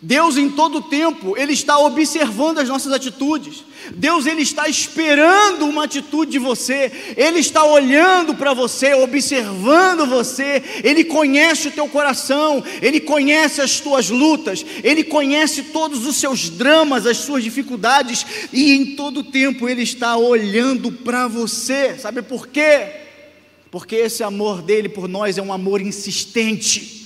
[0.00, 3.64] Deus em todo tempo, Ele está observando as nossas atitudes.
[3.94, 7.14] Deus Ele está esperando uma atitude de você.
[7.16, 10.62] Ele está olhando para você, observando você.
[10.84, 12.62] Ele conhece o teu coração.
[12.80, 14.64] Ele conhece as tuas lutas.
[14.84, 18.24] Ele conhece todos os seus dramas, as suas dificuldades.
[18.52, 21.98] E em todo tempo Ele está olhando para você.
[21.98, 22.86] Sabe por quê?
[23.68, 26.97] Porque esse amor dele por nós é um amor insistente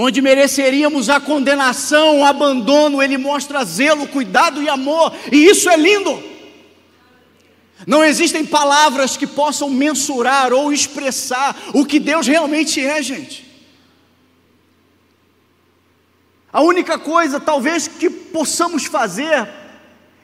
[0.00, 5.76] onde mereceríamos a condenação, o abandono, Ele mostra zelo, cuidado e amor, e isso é
[5.76, 6.22] lindo.
[7.84, 13.44] Não existem palavras que possam mensurar ou expressar o que Deus realmente é, gente.
[16.52, 19.48] A única coisa, talvez, que possamos fazer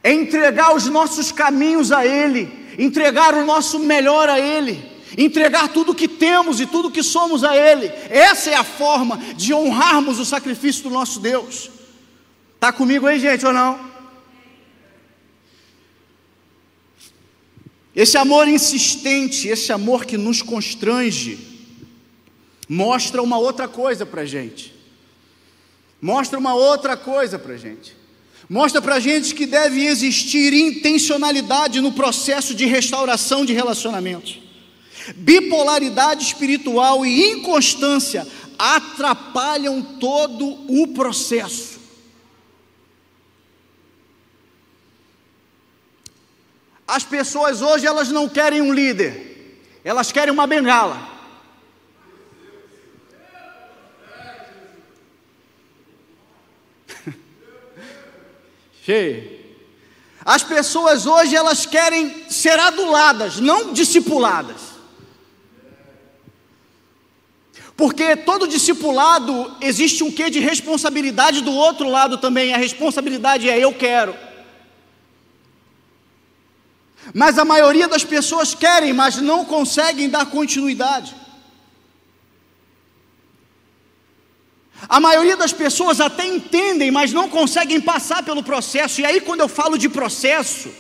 [0.05, 5.93] é entregar os nossos caminhos a Ele, entregar o nosso melhor a Ele entregar tudo
[5.93, 7.87] o que temos e tudo o que somos a Ele.
[8.09, 11.71] Essa é a forma de honrarmos o sacrifício do nosso Deus.
[12.55, 13.93] Está comigo aí, gente, ou não?
[17.95, 21.39] Esse amor insistente, esse amor que nos constrange,
[22.69, 24.75] mostra uma outra coisa para a gente.
[26.01, 27.97] Mostra uma outra coisa para a gente.
[28.49, 34.44] Mostra para a gente que deve existir intencionalidade no processo de restauração de relacionamentos.
[35.17, 38.27] Bipolaridade espiritual e inconstância
[38.59, 41.81] atrapalham todo o processo.
[46.87, 51.11] As pessoas hoje elas não querem um líder, elas querem uma bengala.
[58.85, 59.45] Cheio.
[60.25, 64.74] As pessoas hoje elas querem ser aduladas, não discipuladas.
[67.77, 72.55] Porque todo discipulado existe um quê de responsabilidade do outro lado também.
[72.55, 74.15] A responsabilidade é eu quero.
[77.13, 81.15] Mas a maioria das pessoas querem, mas não conseguem dar continuidade.
[84.89, 89.01] A maioria das pessoas até entendem, mas não conseguem passar pelo processo.
[89.01, 90.71] E aí, quando eu falo de processo,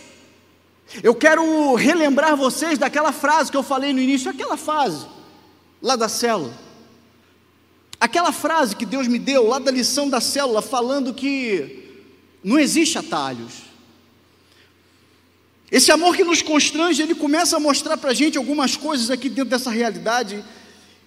[1.02, 5.06] eu quero relembrar vocês daquela frase que eu falei no início, aquela frase
[5.82, 6.63] lá da célula.
[8.04, 11.88] Aquela frase que Deus me deu lá da lição da célula, falando que
[12.44, 13.62] não existe atalhos.
[15.72, 19.30] Esse amor que nos constrange, ele começa a mostrar para a gente algumas coisas aqui
[19.30, 20.44] dentro dessa realidade,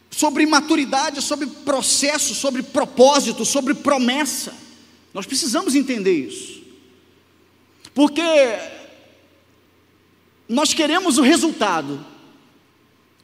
[0.09, 4.51] sobre maturidade, sobre processo, sobre propósito, sobre promessa.
[5.13, 6.63] Nós precisamos entender isso,
[7.93, 8.23] porque
[10.49, 12.03] nós queremos o resultado,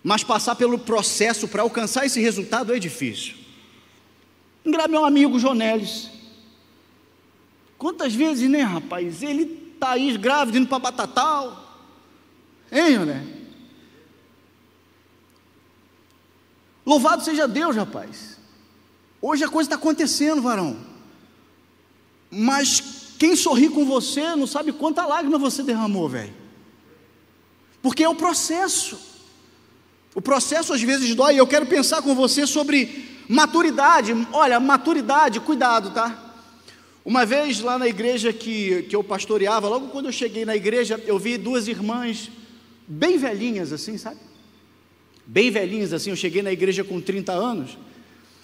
[0.04, 3.42] mas passar pelo processo para alcançar esse resultado é difícil.
[4.64, 6.10] Meu amigo Jonelis.
[7.78, 9.22] Quantas vezes, né, rapaz?
[9.22, 11.82] Ele está aí grávido, indo para Batatal.
[12.72, 13.28] Hein, Joné?
[16.86, 18.38] Louvado seja Deus, rapaz.
[19.22, 20.78] Hoje a coisa está acontecendo, varão.
[22.30, 26.34] Mas quem sorri com você não sabe quanta lágrima você derramou, velho.
[27.82, 29.00] Porque é o processo.
[30.16, 31.36] O processo às vezes dói.
[31.36, 36.34] Eu quero pensar com você sobre Maturidade, olha, maturidade, cuidado, tá?
[37.06, 41.02] Uma vez lá na igreja que, que eu pastoreava, logo quando eu cheguei na igreja,
[41.06, 42.30] eu vi duas irmãs
[42.88, 44.20] bem velhinhas assim, sabe?
[45.26, 47.78] Bem velhinhas assim, eu cheguei na igreja com 30 anos,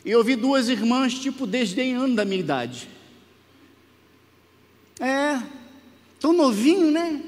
[0.03, 2.89] e eu vi duas irmãs, tipo, desdenhando da minha idade.
[4.99, 5.41] É,
[6.19, 7.21] tão novinho, né?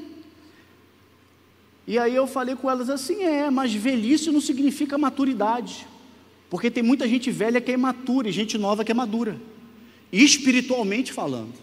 [1.87, 5.87] E aí eu falei com elas assim: é, mas velhice não significa maturidade.
[6.51, 9.39] Porque tem muita gente velha que é imatura e gente nova que é madura,
[10.11, 11.53] espiritualmente falando.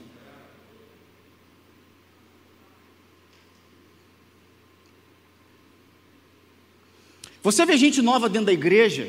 [7.42, 9.06] Você vê gente nova dentro da igreja,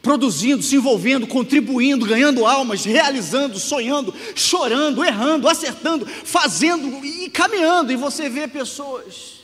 [0.00, 7.96] produzindo, se envolvendo, contribuindo, ganhando almas, realizando, sonhando, chorando, errando, acertando, fazendo e caminhando, e
[7.96, 9.40] você vê pessoas,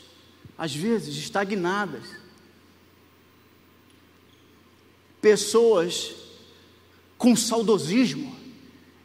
[0.57, 2.22] às vezes, estagnadas
[5.23, 6.11] pessoas
[7.17, 8.35] com saudosismo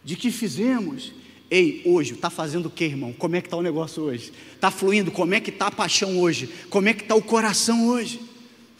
[0.03, 1.13] de que fizemos.
[1.49, 3.13] Ei, hoje, está fazendo o que, irmão?
[3.13, 4.33] Como é que está o negócio hoje?
[4.53, 5.11] Está fluindo?
[5.11, 6.49] Como é que está a paixão hoje?
[6.69, 8.19] Como é que está o coração hoje?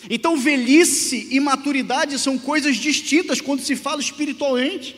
[0.10, 4.96] Então, velhice e maturidade são coisas distintas quando se fala espiritualmente.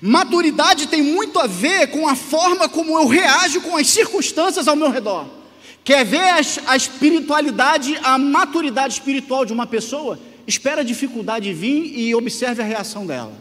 [0.00, 4.76] Maturidade tem muito a ver com a forma como eu reajo com as circunstâncias ao
[4.76, 5.39] meu redor.
[5.84, 6.20] Quer ver
[6.66, 10.18] a, espiritualidade, a maturidade espiritual de uma pessoa?
[10.46, 13.32] Espera a dificuldade vir e observe a reação dela.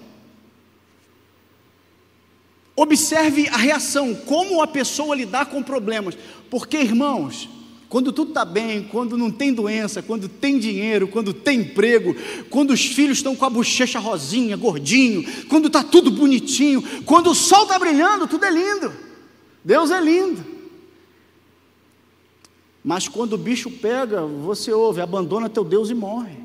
[2.75, 6.17] Observe a reação, como a pessoa lidar com problemas.
[6.49, 7.49] Porque, irmãos,
[7.89, 12.15] quando tudo está bem, quando não tem doença, quando tem dinheiro, quando tem emprego,
[12.49, 17.36] quando os filhos estão com a bochecha rosinha, gordinho, quando está tudo bonitinho, quando o
[17.36, 18.93] sol está brilhando, tudo é lindo.
[19.65, 20.45] Deus é lindo.
[22.83, 26.37] Mas quando o bicho pega, você ouve, abandona teu Deus e morre.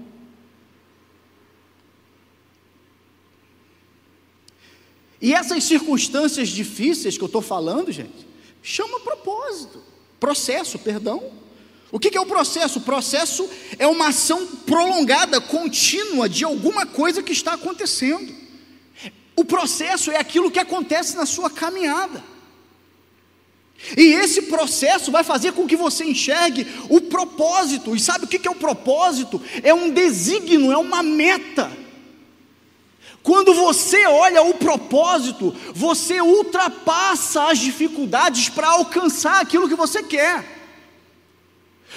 [5.20, 8.26] E essas circunstâncias difíceis que eu estou falando, gente,
[8.62, 9.82] chama propósito,
[10.20, 11.32] processo, perdão.
[11.90, 12.80] O que é o processo?
[12.80, 18.34] O processo é uma ação prolongada, contínua de alguma coisa que está acontecendo.
[19.36, 22.22] O processo é aquilo que acontece na sua caminhada.
[23.96, 27.94] E esse processo vai fazer com que você enxergue o propósito.
[27.94, 29.40] E sabe o que é o propósito?
[29.62, 31.70] É um desígnio, é uma meta.
[33.22, 40.52] Quando você olha o propósito, você ultrapassa as dificuldades para alcançar aquilo que você quer.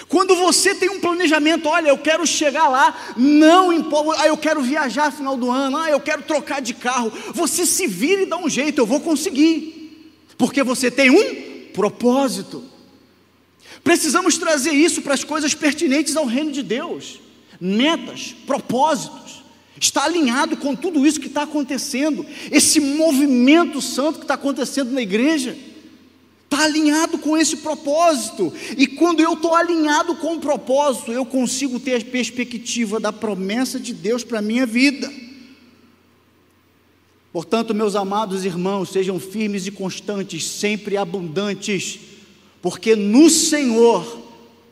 [0.07, 4.61] Quando você tem um planejamento, olha, eu quero chegar lá, não empolga, ah, eu quero
[4.61, 7.11] viajar no final do ano, ah, eu quero trocar de carro.
[7.33, 10.15] Você se vira e dá um jeito, eu vou conseguir.
[10.37, 12.63] Porque você tem um propósito.
[13.83, 17.19] Precisamos trazer isso para as coisas pertinentes ao reino de Deus.
[17.61, 19.43] Metas, propósitos.
[19.79, 22.25] Está alinhado com tudo isso que está acontecendo.
[22.51, 25.55] Esse movimento santo que está acontecendo na igreja.
[26.45, 28.51] Está alinhado com esse propósito.
[28.75, 33.79] E quando eu estou alinhado com o propósito, eu consigo ter a perspectiva da promessa
[33.79, 35.13] de Deus para a minha vida.
[37.37, 41.99] Portanto, meus amados irmãos, sejam firmes e constantes, sempre abundantes,
[42.63, 44.23] porque no Senhor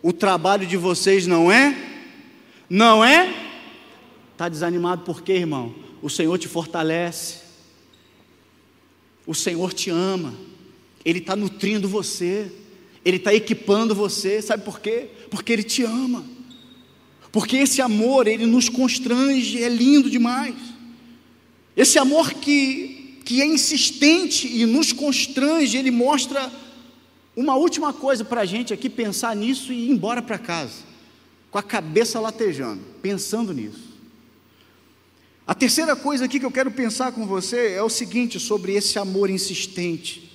[0.02, 1.78] o trabalho de vocês não é,
[2.68, 3.32] não é?
[4.32, 5.76] Está desanimado por quê, irmão?
[6.02, 7.36] O Senhor te fortalece,
[9.28, 10.34] o Senhor te ama,
[11.06, 12.52] Ele está nutrindo você,
[13.06, 15.10] Ele está equipando você, sabe por quê?
[15.30, 16.26] Porque Ele te ama,
[17.32, 20.75] porque esse amor, Ele nos constrange, é lindo demais.
[21.76, 26.52] Esse amor que, que é insistente e nos constrange, ele mostra
[27.36, 30.84] uma última coisa para a gente aqui pensar nisso e ir embora para casa,
[31.52, 33.94] com a cabeça latejando, pensando nisso.
[35.46, 38.98] A terceira coisa aqui que eu quero pensar com você é o seguinte: sobre esse
[38.98, 40.32] amor insistente,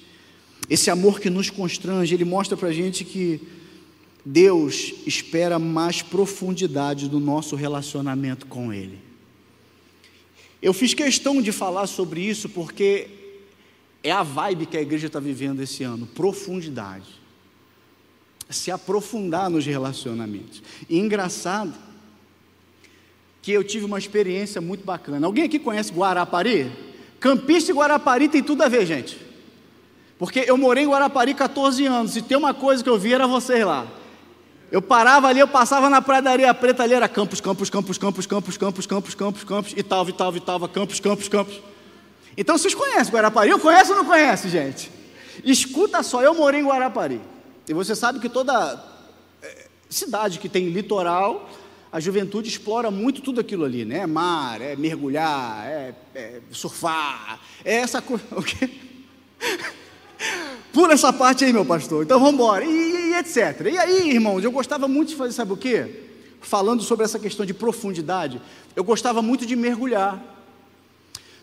[0.68, 3.40] esse amor que nos constrange, ele mostra para a gente que
[4.24, 9.09] Deus espera mais profundidade do nosso relacionamento com Ele.
[10.62, 13.08] Eu fiz questão de falar sobre isso porque
[14.02, 17.20] é a vibe que a igreja está vivendo esse ano profundidade.
[18.48, 20.62] Se aprofundar nos relacionamentos.
[20.88, 21.72] E engraçado
[23.40, 25.26] que eu tive uma experiência muito bacana.
[25.26, 26.70] Alguém aqui conhece Guarapari?
[27.18, 29.18] Campista e Guarapari tem tudo a ver, gente.
[30.18, 33.26] Porque eu morei em Guarapari 14 anos e tem uma coisa que eu vi era
[33.26, 33.86] vocês lá.
[34.70, 37.98] Eu parava ali, eu passava na Praia da Areia Preta, ali era campos, campos, campos,
[37.98, 41.60] campos, campos, campos, campos, campos, campos, e tal, e tal, e tal, campos, campos, campos.
[42.36, 43.50] Então vocês conhecem Guarapari?
[43.50, 44.90] Eu conheço ou não conhece, gente?
[45.44, 47.20] Escuta só, eu morei em Guarapari.
[47.68, 48.90] E você sabe que toda
[49.90, 51.50] cidade que tem litoral,
[51.92, 54.06] a juventude explora muito tudo aquilo ali, né?
[54.06, 58.24] Mar, é mergulhar, é, é surfar, é essa coisa.
[58.30, 58.70] O quê?
[60.72, 62.04] Pula essa parte aí, meu pastor.
[62.04, 62.64] Então vamos embora.
[62.64, 63.66] E, e, etc.
[63.72, 66.04] E aí, irmãos, eu gostava muito de fazer, sabe o quê?
[66.40, 68.40] Falando sobre essa questão de profundidade,
[68.76, 70.22] eu gostava muito de mergulhar.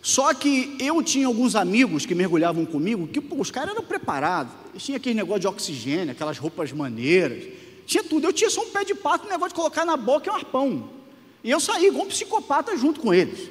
[0.01, 4.53] Só que eu tinha alguns amigos que mergulhavam comigo, que pô, os caras eram preparados.
[4.71, 7.43] Eles tinham aquele negócio de oxigênio, aquelas roupas maneiras.
[7.85, 8.25] Tinha tudo.
[8.25, 10.35] Eu tinha só um pé de pato, um negócio de colocar na boca e um
[10.35, 10.89] arpão.
[11.43, 13.49] E eu saí igual um psicopata junto com eles.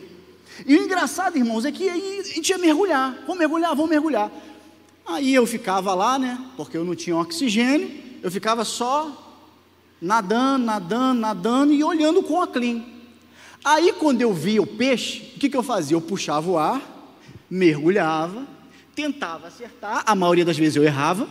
[0.64, 3.14] E o engraçado, irmãos, é que aí a gente ia mergulhar.
[3.26, 4.30] Vamos mergulhar, vamos mergulhar.
[5.06, 6.38] Aí eu ficava lá, né?
[6.56, 7.90] Porque eu não tinha oxigênio,
[8.22, 9.44] eu ficava só
[10.00, 12.82] nadando, nadando, nadando e olhando com a clean.
[13.64, 15.96] Aí quando eu via o peixe, o que, que eu fazia?
[15.96, 16.82] Eu puxava o ar,
[17.48, 18.46] mergulhava,
[18.94, 21.28] tentava acertar, a maioria das vezes eu errava,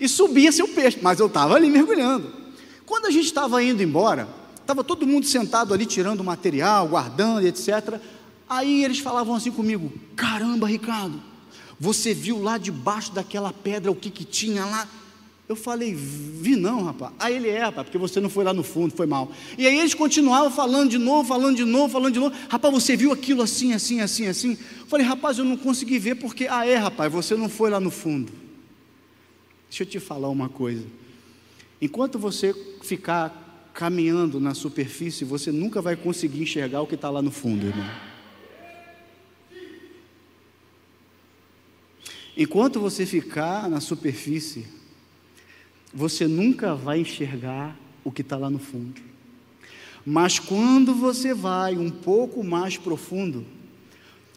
[0.00, 2.32] e subia seu peixe, mas eu estava ali mergulhando.
[2.86, 4.28] Quando a gente estava indo embora,
[4.60, 8.00] estava todo mundo sentado ali tirando material, guardando, etc.
[8.48, 11.22] Aí eles falavam assim comigo: Caramba, Ricardo,
[11.78, 14.88] você viu lá debaixo daquela pedra o que, que tinha lá?
[15.48, 17.12] Eu falei, vi não, rapaz.
[17.18, 19.32] Aí ele é, rapaz, porque você não foi lá no fundo, foi mal.
[19.56, 22.36] E aí eles continuavam falando de novo, falando de novo, falando de novo.
[22.50, 24.58] Rapaz, você viu aquilo assim, assim, assim, assim?
[24.80, 27.80] Eu falei, rapaz, eu não consegui ver porque, ah, é, rapaz, você não foi lá
[27.80, 28.30] no fundo.
[29.70, 30.84] Deixa eu te falar uma coisa.
[31.80, 37.22] Enquanto você ficar caminhando na superfície, você nunca vai conseguir enxergar o que está lá
[37.22, 38.07] no fundo, irmão.
[42.40, 44.64] Enquanto você ficar na superfície,
[45.92, 49.00] você nunca vai enxergar o que está lá no fundo.
[50.06, 53.44] Mas quando você vai um pouco mais profundo,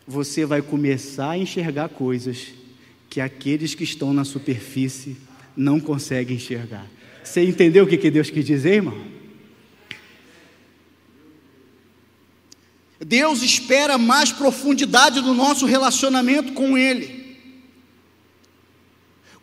[0.07, 2.47] você vai começar a enxergar coisas
[3.07, 5.15] que aqueles que estão na superfície
[5.55, 6.87] não conseguem enxergar.
[7.23, 8.99] Você entendeu o que Deus quis dizer, irmão?
[12.99, 17.20] Deus espera mais profundidade do nosso relacionamento com Ele.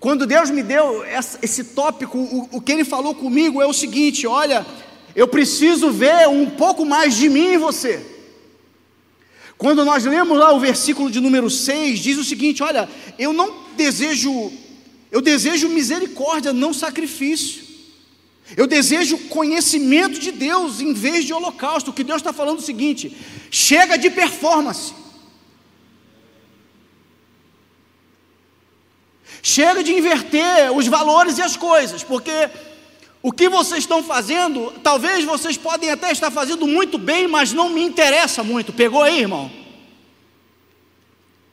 [0.01, 1.05] Quando Deus me deu
[1.43, 2.19] esse tópico,
[2.53, 4.65] o, que Ele falou comigo é o seguinte: olha,
[5.15, 8.05] eu preciso ver um pouco mais de mim em você.
[9.57, 12.89] Quando nós lemos lá o versículo de número 6, diz o seguinte: olha,
[13.19, 14.53] eu não desejo,
[15.11, 17.67] eu desejo misericórdia, não sacrifício.
[18.57, 21.91] Eu desejo conhecimento de Deus em vez de holocausto.
[21.91, 23.17] O que Deus está falando é o seguinte:
[23.51, 24.95] chega de performance.
[29.43, 32.49] Chega de inverter os valores e as coisas, porque
[33.22, 37.68] o que vocês estão fazendo, talvez vocês podem até estar fazendo muito bem, mas não
[37.68, 38.72] me interessa muito.
[38.72, 39.51] Pegou aí, irmão?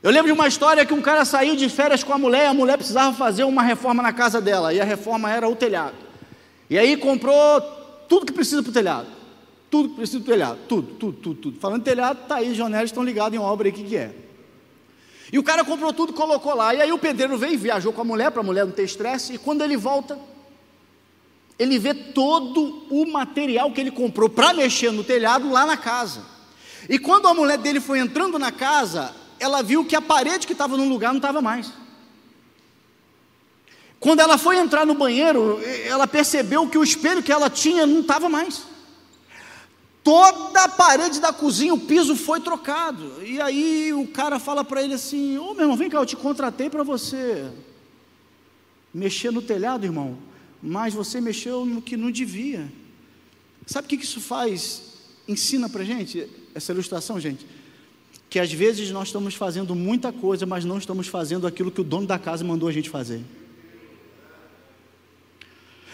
[0.01, 2.53] Eu lembro de uma história que um cara saiu de férias com a mulher, a
[2.53, 5.95] mulher precisava fazer uma reforma na casa dela, e a reforma era o telhado.
[6.69, 7.59] E aí comprou
[8.07, 9.07] tudo que precisa para o telhado.
[9.69, 10.59] Tudo que precisa para o telhado.
[10.67, 11.59] Tudo, tudo, tudo, tudo.
[11.59, 14.24] Falando telhado, tá aí, os estão ligados em obra aí, o que, que é?
[15.31, 16.73] E o cara comprou tudo colocou lá.
[16.73, 19.33] E aí o pedreiro veio, viajou com a mulher, para a mulher não ter estresse,
[19.33, 20.19] e quando ele volta,
[21.57, 26.23] ele vê todo o material que ele comprou para mexer no telhado lá na casa.
[26.87, 30.53] E quando a mulher dele foi entrando na casa, ela viu que a parede que
[30.53, 31.71] estava no lugar não estava mais.
[33.99, 38.01] Quando ela foi entrar no banheiro, ela percebeu que o espelho que ela tinha não
[38.01, 38.74] estava mais.
[40.05, 43.25] Toda a parede da cozinha, o piso foi trocado.
[43.25, 46.05] E aí o cara fala para ele assim: Ô oh, meu irmão, vem cá, eu
[46.05, 47.51] te contratei para você
[48.93, 50.15] mexer no telhado, irmão,
[50.61, 52.71] mas você mexeu no que não devia.
[53.65, 54.93] Sabe o que isso faz?
[55.27, 57.43] Ensina para gente essa ilustração, gente.
[58.29, 61.83] Que às vezes nós estamos fazendo muita coisa, mas não estamos fazendo aquilo que o
[61.83, 63.23] dono da casa mandou a gente fazer.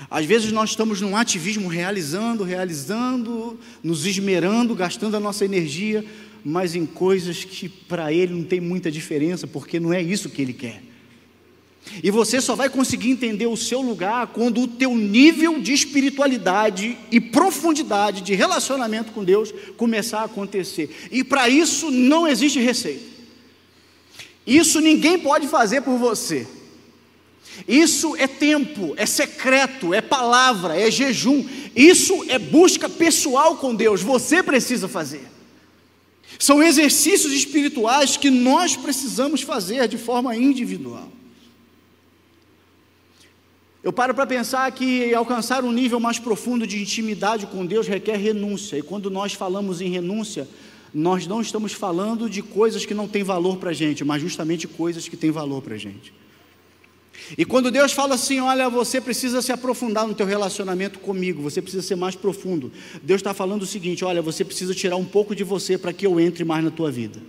[0.09, 6.03] Às vezes nós estamos num ativismo realizando, realizando, nos esmerando, gastando a nossa energia,
[6.43, 10.41] mas em coisas que para ele não tem muita diferença, porque não é isso que
[10.41, 10.81] ele quer.
[12.03, 16.97] E você só vai conseguir entender o seu lugar quando o teu nível de espiritualidade
[17.11, 21.09] e profundidade de relacionamento com Deus começar a acontecer.
[21.11, 23.03] E para isso não existe receita.
[24.45, 26.47] Isso ninguém pode fazer por você.
[27.67, 31.45] Isso é tempo, é secreto, é palavra, é jejum.
[31.75, 34.01] Isso é busca pessoal com Deus.
[34.01, 35.27] Você precisa fazer.
[36.39, 41.09] São exercícios espirituais que nós precisamos fazer de forma individual.
[43.83, 48.15] Eu paro para pensar que alcançar um nível mais profundo de intimidade com Deus requer
[48.15, 48.77] renúncia.
[48.77, 50.47] E quando nós falamos em renúncia,
[50.93, 54.67] nós não estamos falando de coisas que não têm valor para a gente, mas justamente
[54.67, 56.13] coisas que têm valor para a gente.
[57.37, 61.61] E quando Deus fala assim, olha, você precisa se aprofundar no teu relacionamento comigo, você
[61.61, 62.71] precisa ser mais profundo.
[63.01, 66.05] Deus está falando o seguinte, olha, você precisa tirar um pouco de você para que
[66.05, 67.19] eu entre mais na tua vida.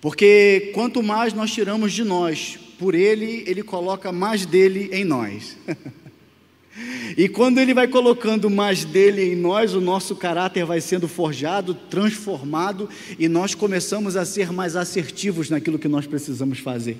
[0.00, 5.58] Porque quanto mais nós tiramos de nós, por Ele, Ele coloca mais dele em nós.
[7.16, 11.74] e quando Ele vai colocando mais dele em nós, o nosso caráter vai sendo forjado,
[11.74, 16.96] transformado, e nós começamos a ser mais assertivos naquilo que nós precisamos fazer.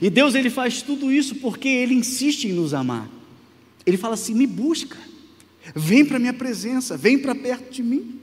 [0.00, 3.08] E Deus ele faz tudo isso porque ele insiste em nos amar.
[3.86, 4.96] Ele fala assim: "Me busca.
[5.74, 8.20] Vem para minha presença, vem para perto de mim".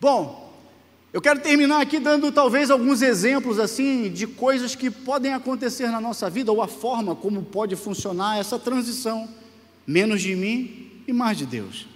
[0.00, 0.50] Bom,
[1.12, 6.00] eu quero terminar aqui dando talvez alguns exemplos assim de coisas que podem acontecer na
[6.00, 9.28] nossa vida ou a forma como pode funcionar essa transição,
[9.86, 11.86] menos de mim e mais de Deus.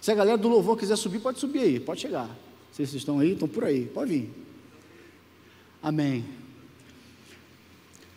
[0.00, 2.30] Se a galera do louvor quiser subir, pode subir aí, pode chegar.
[2.72, 4.30] Vocês estão aí, estão por aí, pode vir.
[5.82, 6.24] Amém.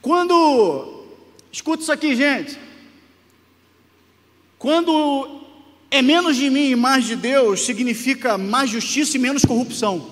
[0.06, 1.04] Quando,
[1.52, 2.60] escuta isso aqui, gente.
[4.60, 5.42] Quando
[5.90, 10.08] é menos de mim e mais de Deus, significa mais justiça e menos corrupção.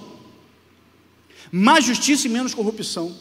[1.51, 3.15] Mais justiça e menos corrupção.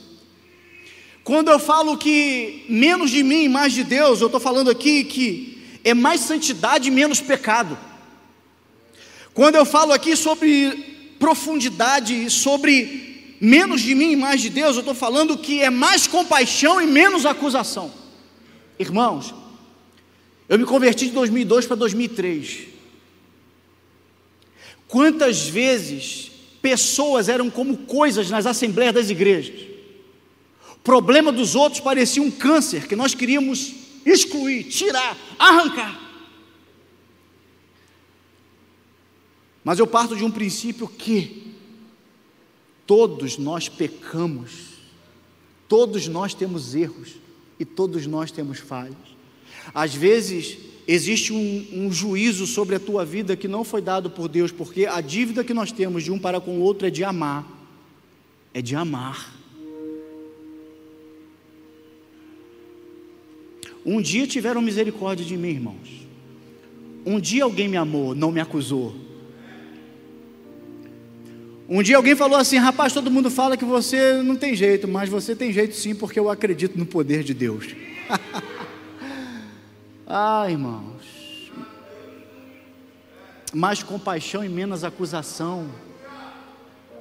[1.22, 5.04] Quando eu falo que menos de mim e mais de Deus, eu estou falando aqui
[5.04, 7.76] que é mais santidade e menos pecado.
[9.34, 13.11] Quando eu falo aqui sobre profundidade, sobre
[13.44, 16.86] menos de mim e mais de Deus, eu estou falando que é mais compaixão e
[16.86, 17.92] menos acusação.
[18.78, 19.34] Irmãos,
[20.48, 22.68] eu me converti de 2002 para 2003.
[24.86, 26.30] Quantas vezes
[26.62, 29.60] pessoas eram como coisas nas assembleias das igrejas?
[30.76, 33.74] O problema dos outros parecia um câncer que nós queríamos
[34.06, 36.00] excluir, tirar, arrancar.
[39.64, 41.41] Mas eu parto de um princípio que
[42.92, 44.74] Todos nós pecamos,
[45.66, 47.14] todos nós temos erros
[47.58, 49.16] e todos nós temos falhas.
[49.72, 54.28] Às vezes existe um, um, juízo sobre a tua vida que não foi dado por
[54.28, 57.02] Deus, porque a dívida que nós temos de um para com o outro é de
[57.02, 57.50] amar,
[58.52, 59.40] é de amar.
[63.86, 66.06] Um dia tiveram misericórdia de mim, irmãos.
[67.06, 68.94] Um dia alguém me amou, não me acusou.
[71.74, 75.08] Um dia alguém falou assim: rapaz, todo mundo fala que você não tem jeito, mas
[75.08, 77.74] você tem jeito sim, porque eu acredito no poder de Deus.
[80.06, 81.00] ah, irmãos.
[83.54, 85.70] Mais compaixão e menos acusação.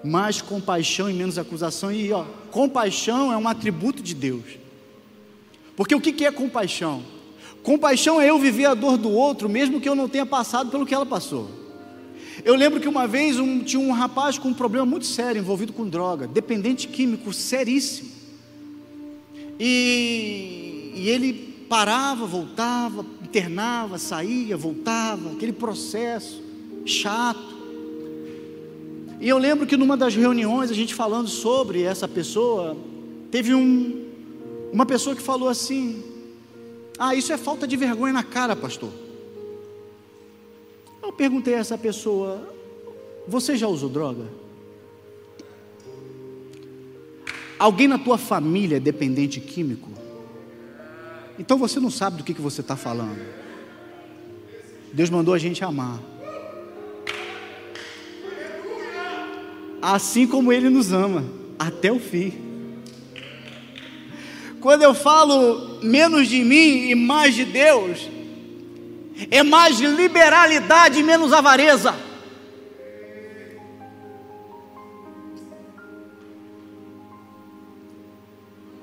[0.06, 1.92] Mais compaixão e menos acusação.
[1.92, 4.58] E ó, compaixão é um atributo de Deus.
[5.76, 7.04] Porque o que é compaixão?
[7.62, 10.86] Compaixão é eu viver a dor do outro, mesmo que eu não tenha passado pelo
[10.86, 11.61] que ela passou.
[12.44, 15.74] Eu lembro que uma vez um, tinha um rapaz com um problema muito sério envolvido
[15.74, 18.10] com droga, dependente químico, seríssimo.
[19.60, 21.34] E, e ele
[21.70, 26.42] parava, voltava, internava, saía, voltava, aquele processo
[26.86, 27.52] chato.
[29.20, 32.76] E eu lembro que numa das reuniões, a gente falando sobre essa pessoa,
[33.30, 34.06] teve um,
[34.74, 36.04] uma pessoa que falou assim:
[36.98, 38.90] Ah, isso é falta de vergonha na cara, pastor.
[41.02, 42.54] Eu perguntei a essa pessoa:
[43.28, 44.26] Você já usou droga?
[47.58, 49.90] Alguém na tua família é dependente químico?
[51.38, 53.20] Então você não sabe do que, que você está falando.
[54.94, 56.00] Deus mandou a gente amar.
[59.82, 61.24] Assim como Ele nos ama,
[61.58, 62.34] até o fim.
[64.60, 68.08] Quando eu falo menos de mim e mais de Deus,
[69.30, 71.94] é mais liberalidade e menos avareza.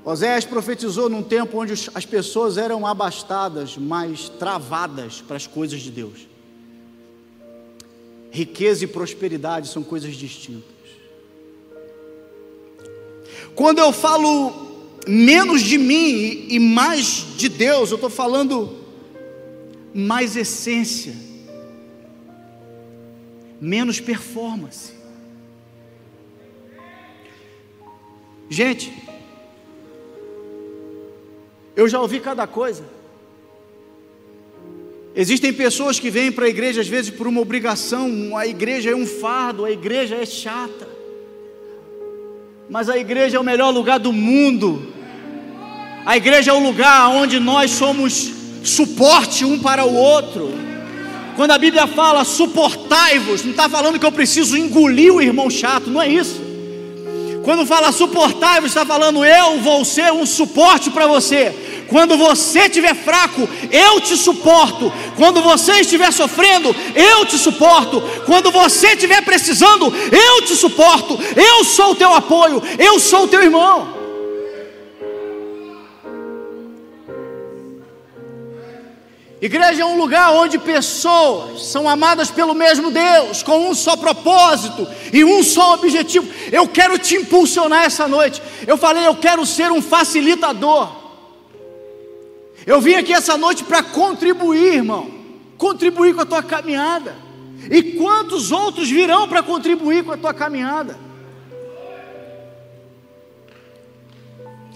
[0.05, 5.91] Oséias profetizou num tempo onde as pessoas eram abastadas, mas travadas para as coisas de
[5.91, 6.26] Deus.
[8.30, 10.78] Riqueza e prosperidade são coisas distintas.
[13.55, 14.68] Quando eu falo
[15.07, 18.76] menos de mim e mais de Deus, eu estou falando
[19.95, 21.14] mais essência,
[23.61, 24.93] menos performance.
[28.49, 28.93] Gente,
[31.76, 32.84] eu já ouvi cada coisa.
[35.14, 38.95] Existem pessoas que vêm para a igreja às vezes por uma obrigação, a igreja é
[38.95, 40.89] um fardo, a igreja é chata.
[42.70, 44.93] Mas a igreja é o melhor lugar do mundo.
[46.05, 50.53] A igreja é o lugar onde nós somos suporte um para o outro.
[51.37, 55.89] Quando a Bíblia fala suportai-vos, não está falando que eu preciso engolir o irmão chato,
[55.89, 56.49] não é isso.
[57.45, 61.55] Quando fala suportai-vos, está falando eu vou ser um suporte para você.
[61.89, 64.93] Quando você estiver fraco, eu te suporto.
[65.17, 68.03] Quando você estiver sofrendo, eu te suporto.
[68.27, 71.19] Quando você estiver precisando, eu te suporto.
[71.35, 73.97] Eu sou o teu apoio, eu sou o teu irmão.
[79.41, 84.86] Igreja é um lugar onde pessoas são amadas pelo mesmo Deus, com um só propósito
[85.12, 86.28] e um só objetivo.
[86.51, 88.43] Eu quero te impulsionar essa noite.
[88.66, 90.91] Eu falei, eu quero ser um facilitador.
[92.66, 95.09] Eu vim aqui essa noite para contribuir, irmão,
[95.57, 97.16] contribuir com a tua caminhada.
[97.70, 100.99] E quantos outros virão para contribuir com a tua caminhada?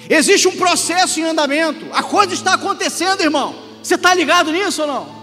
[0.08, 3.71] Existe um processo em andamento, a coisa está acontecendo, irmão.
[3.83, 5.22] Você está ligado nisso ou não?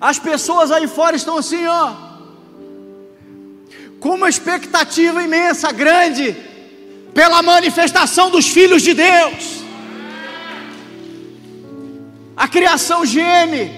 [0.00, 1.94] As pessoas aí fora estão assim, ó,
[4.00, 6.36] com uma expectativa imensa, grande,
[7.14, 9.64] pela manifestação dos filhos de Deus.
[12.36, 13.72] A criação geme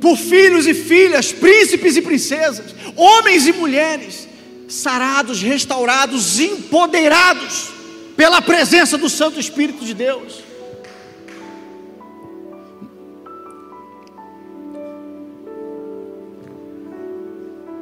[0.00, 4.26] por filhos e filhas, príncipes e princesas, homens e mulheres,
[4.68, 7.70] sarados, restaurados, empoderados
[8.16, 10.51] pela presença do Santo Espírito de Deus.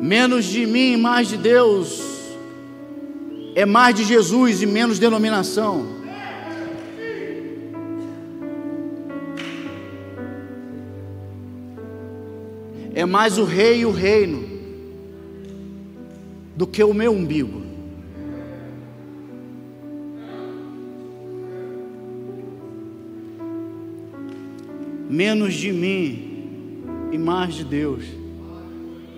[0.00, 2.02] Menos de mim e mais de Deus
[3.54, 5.86] é mais de Jesus e menos denominação.
[12.94, 14.48] É mais o rei e o reino
[16.56, 17.60] do que o meu umbigo.
[25.10, 28.19] Menos de mim e mais de Deus.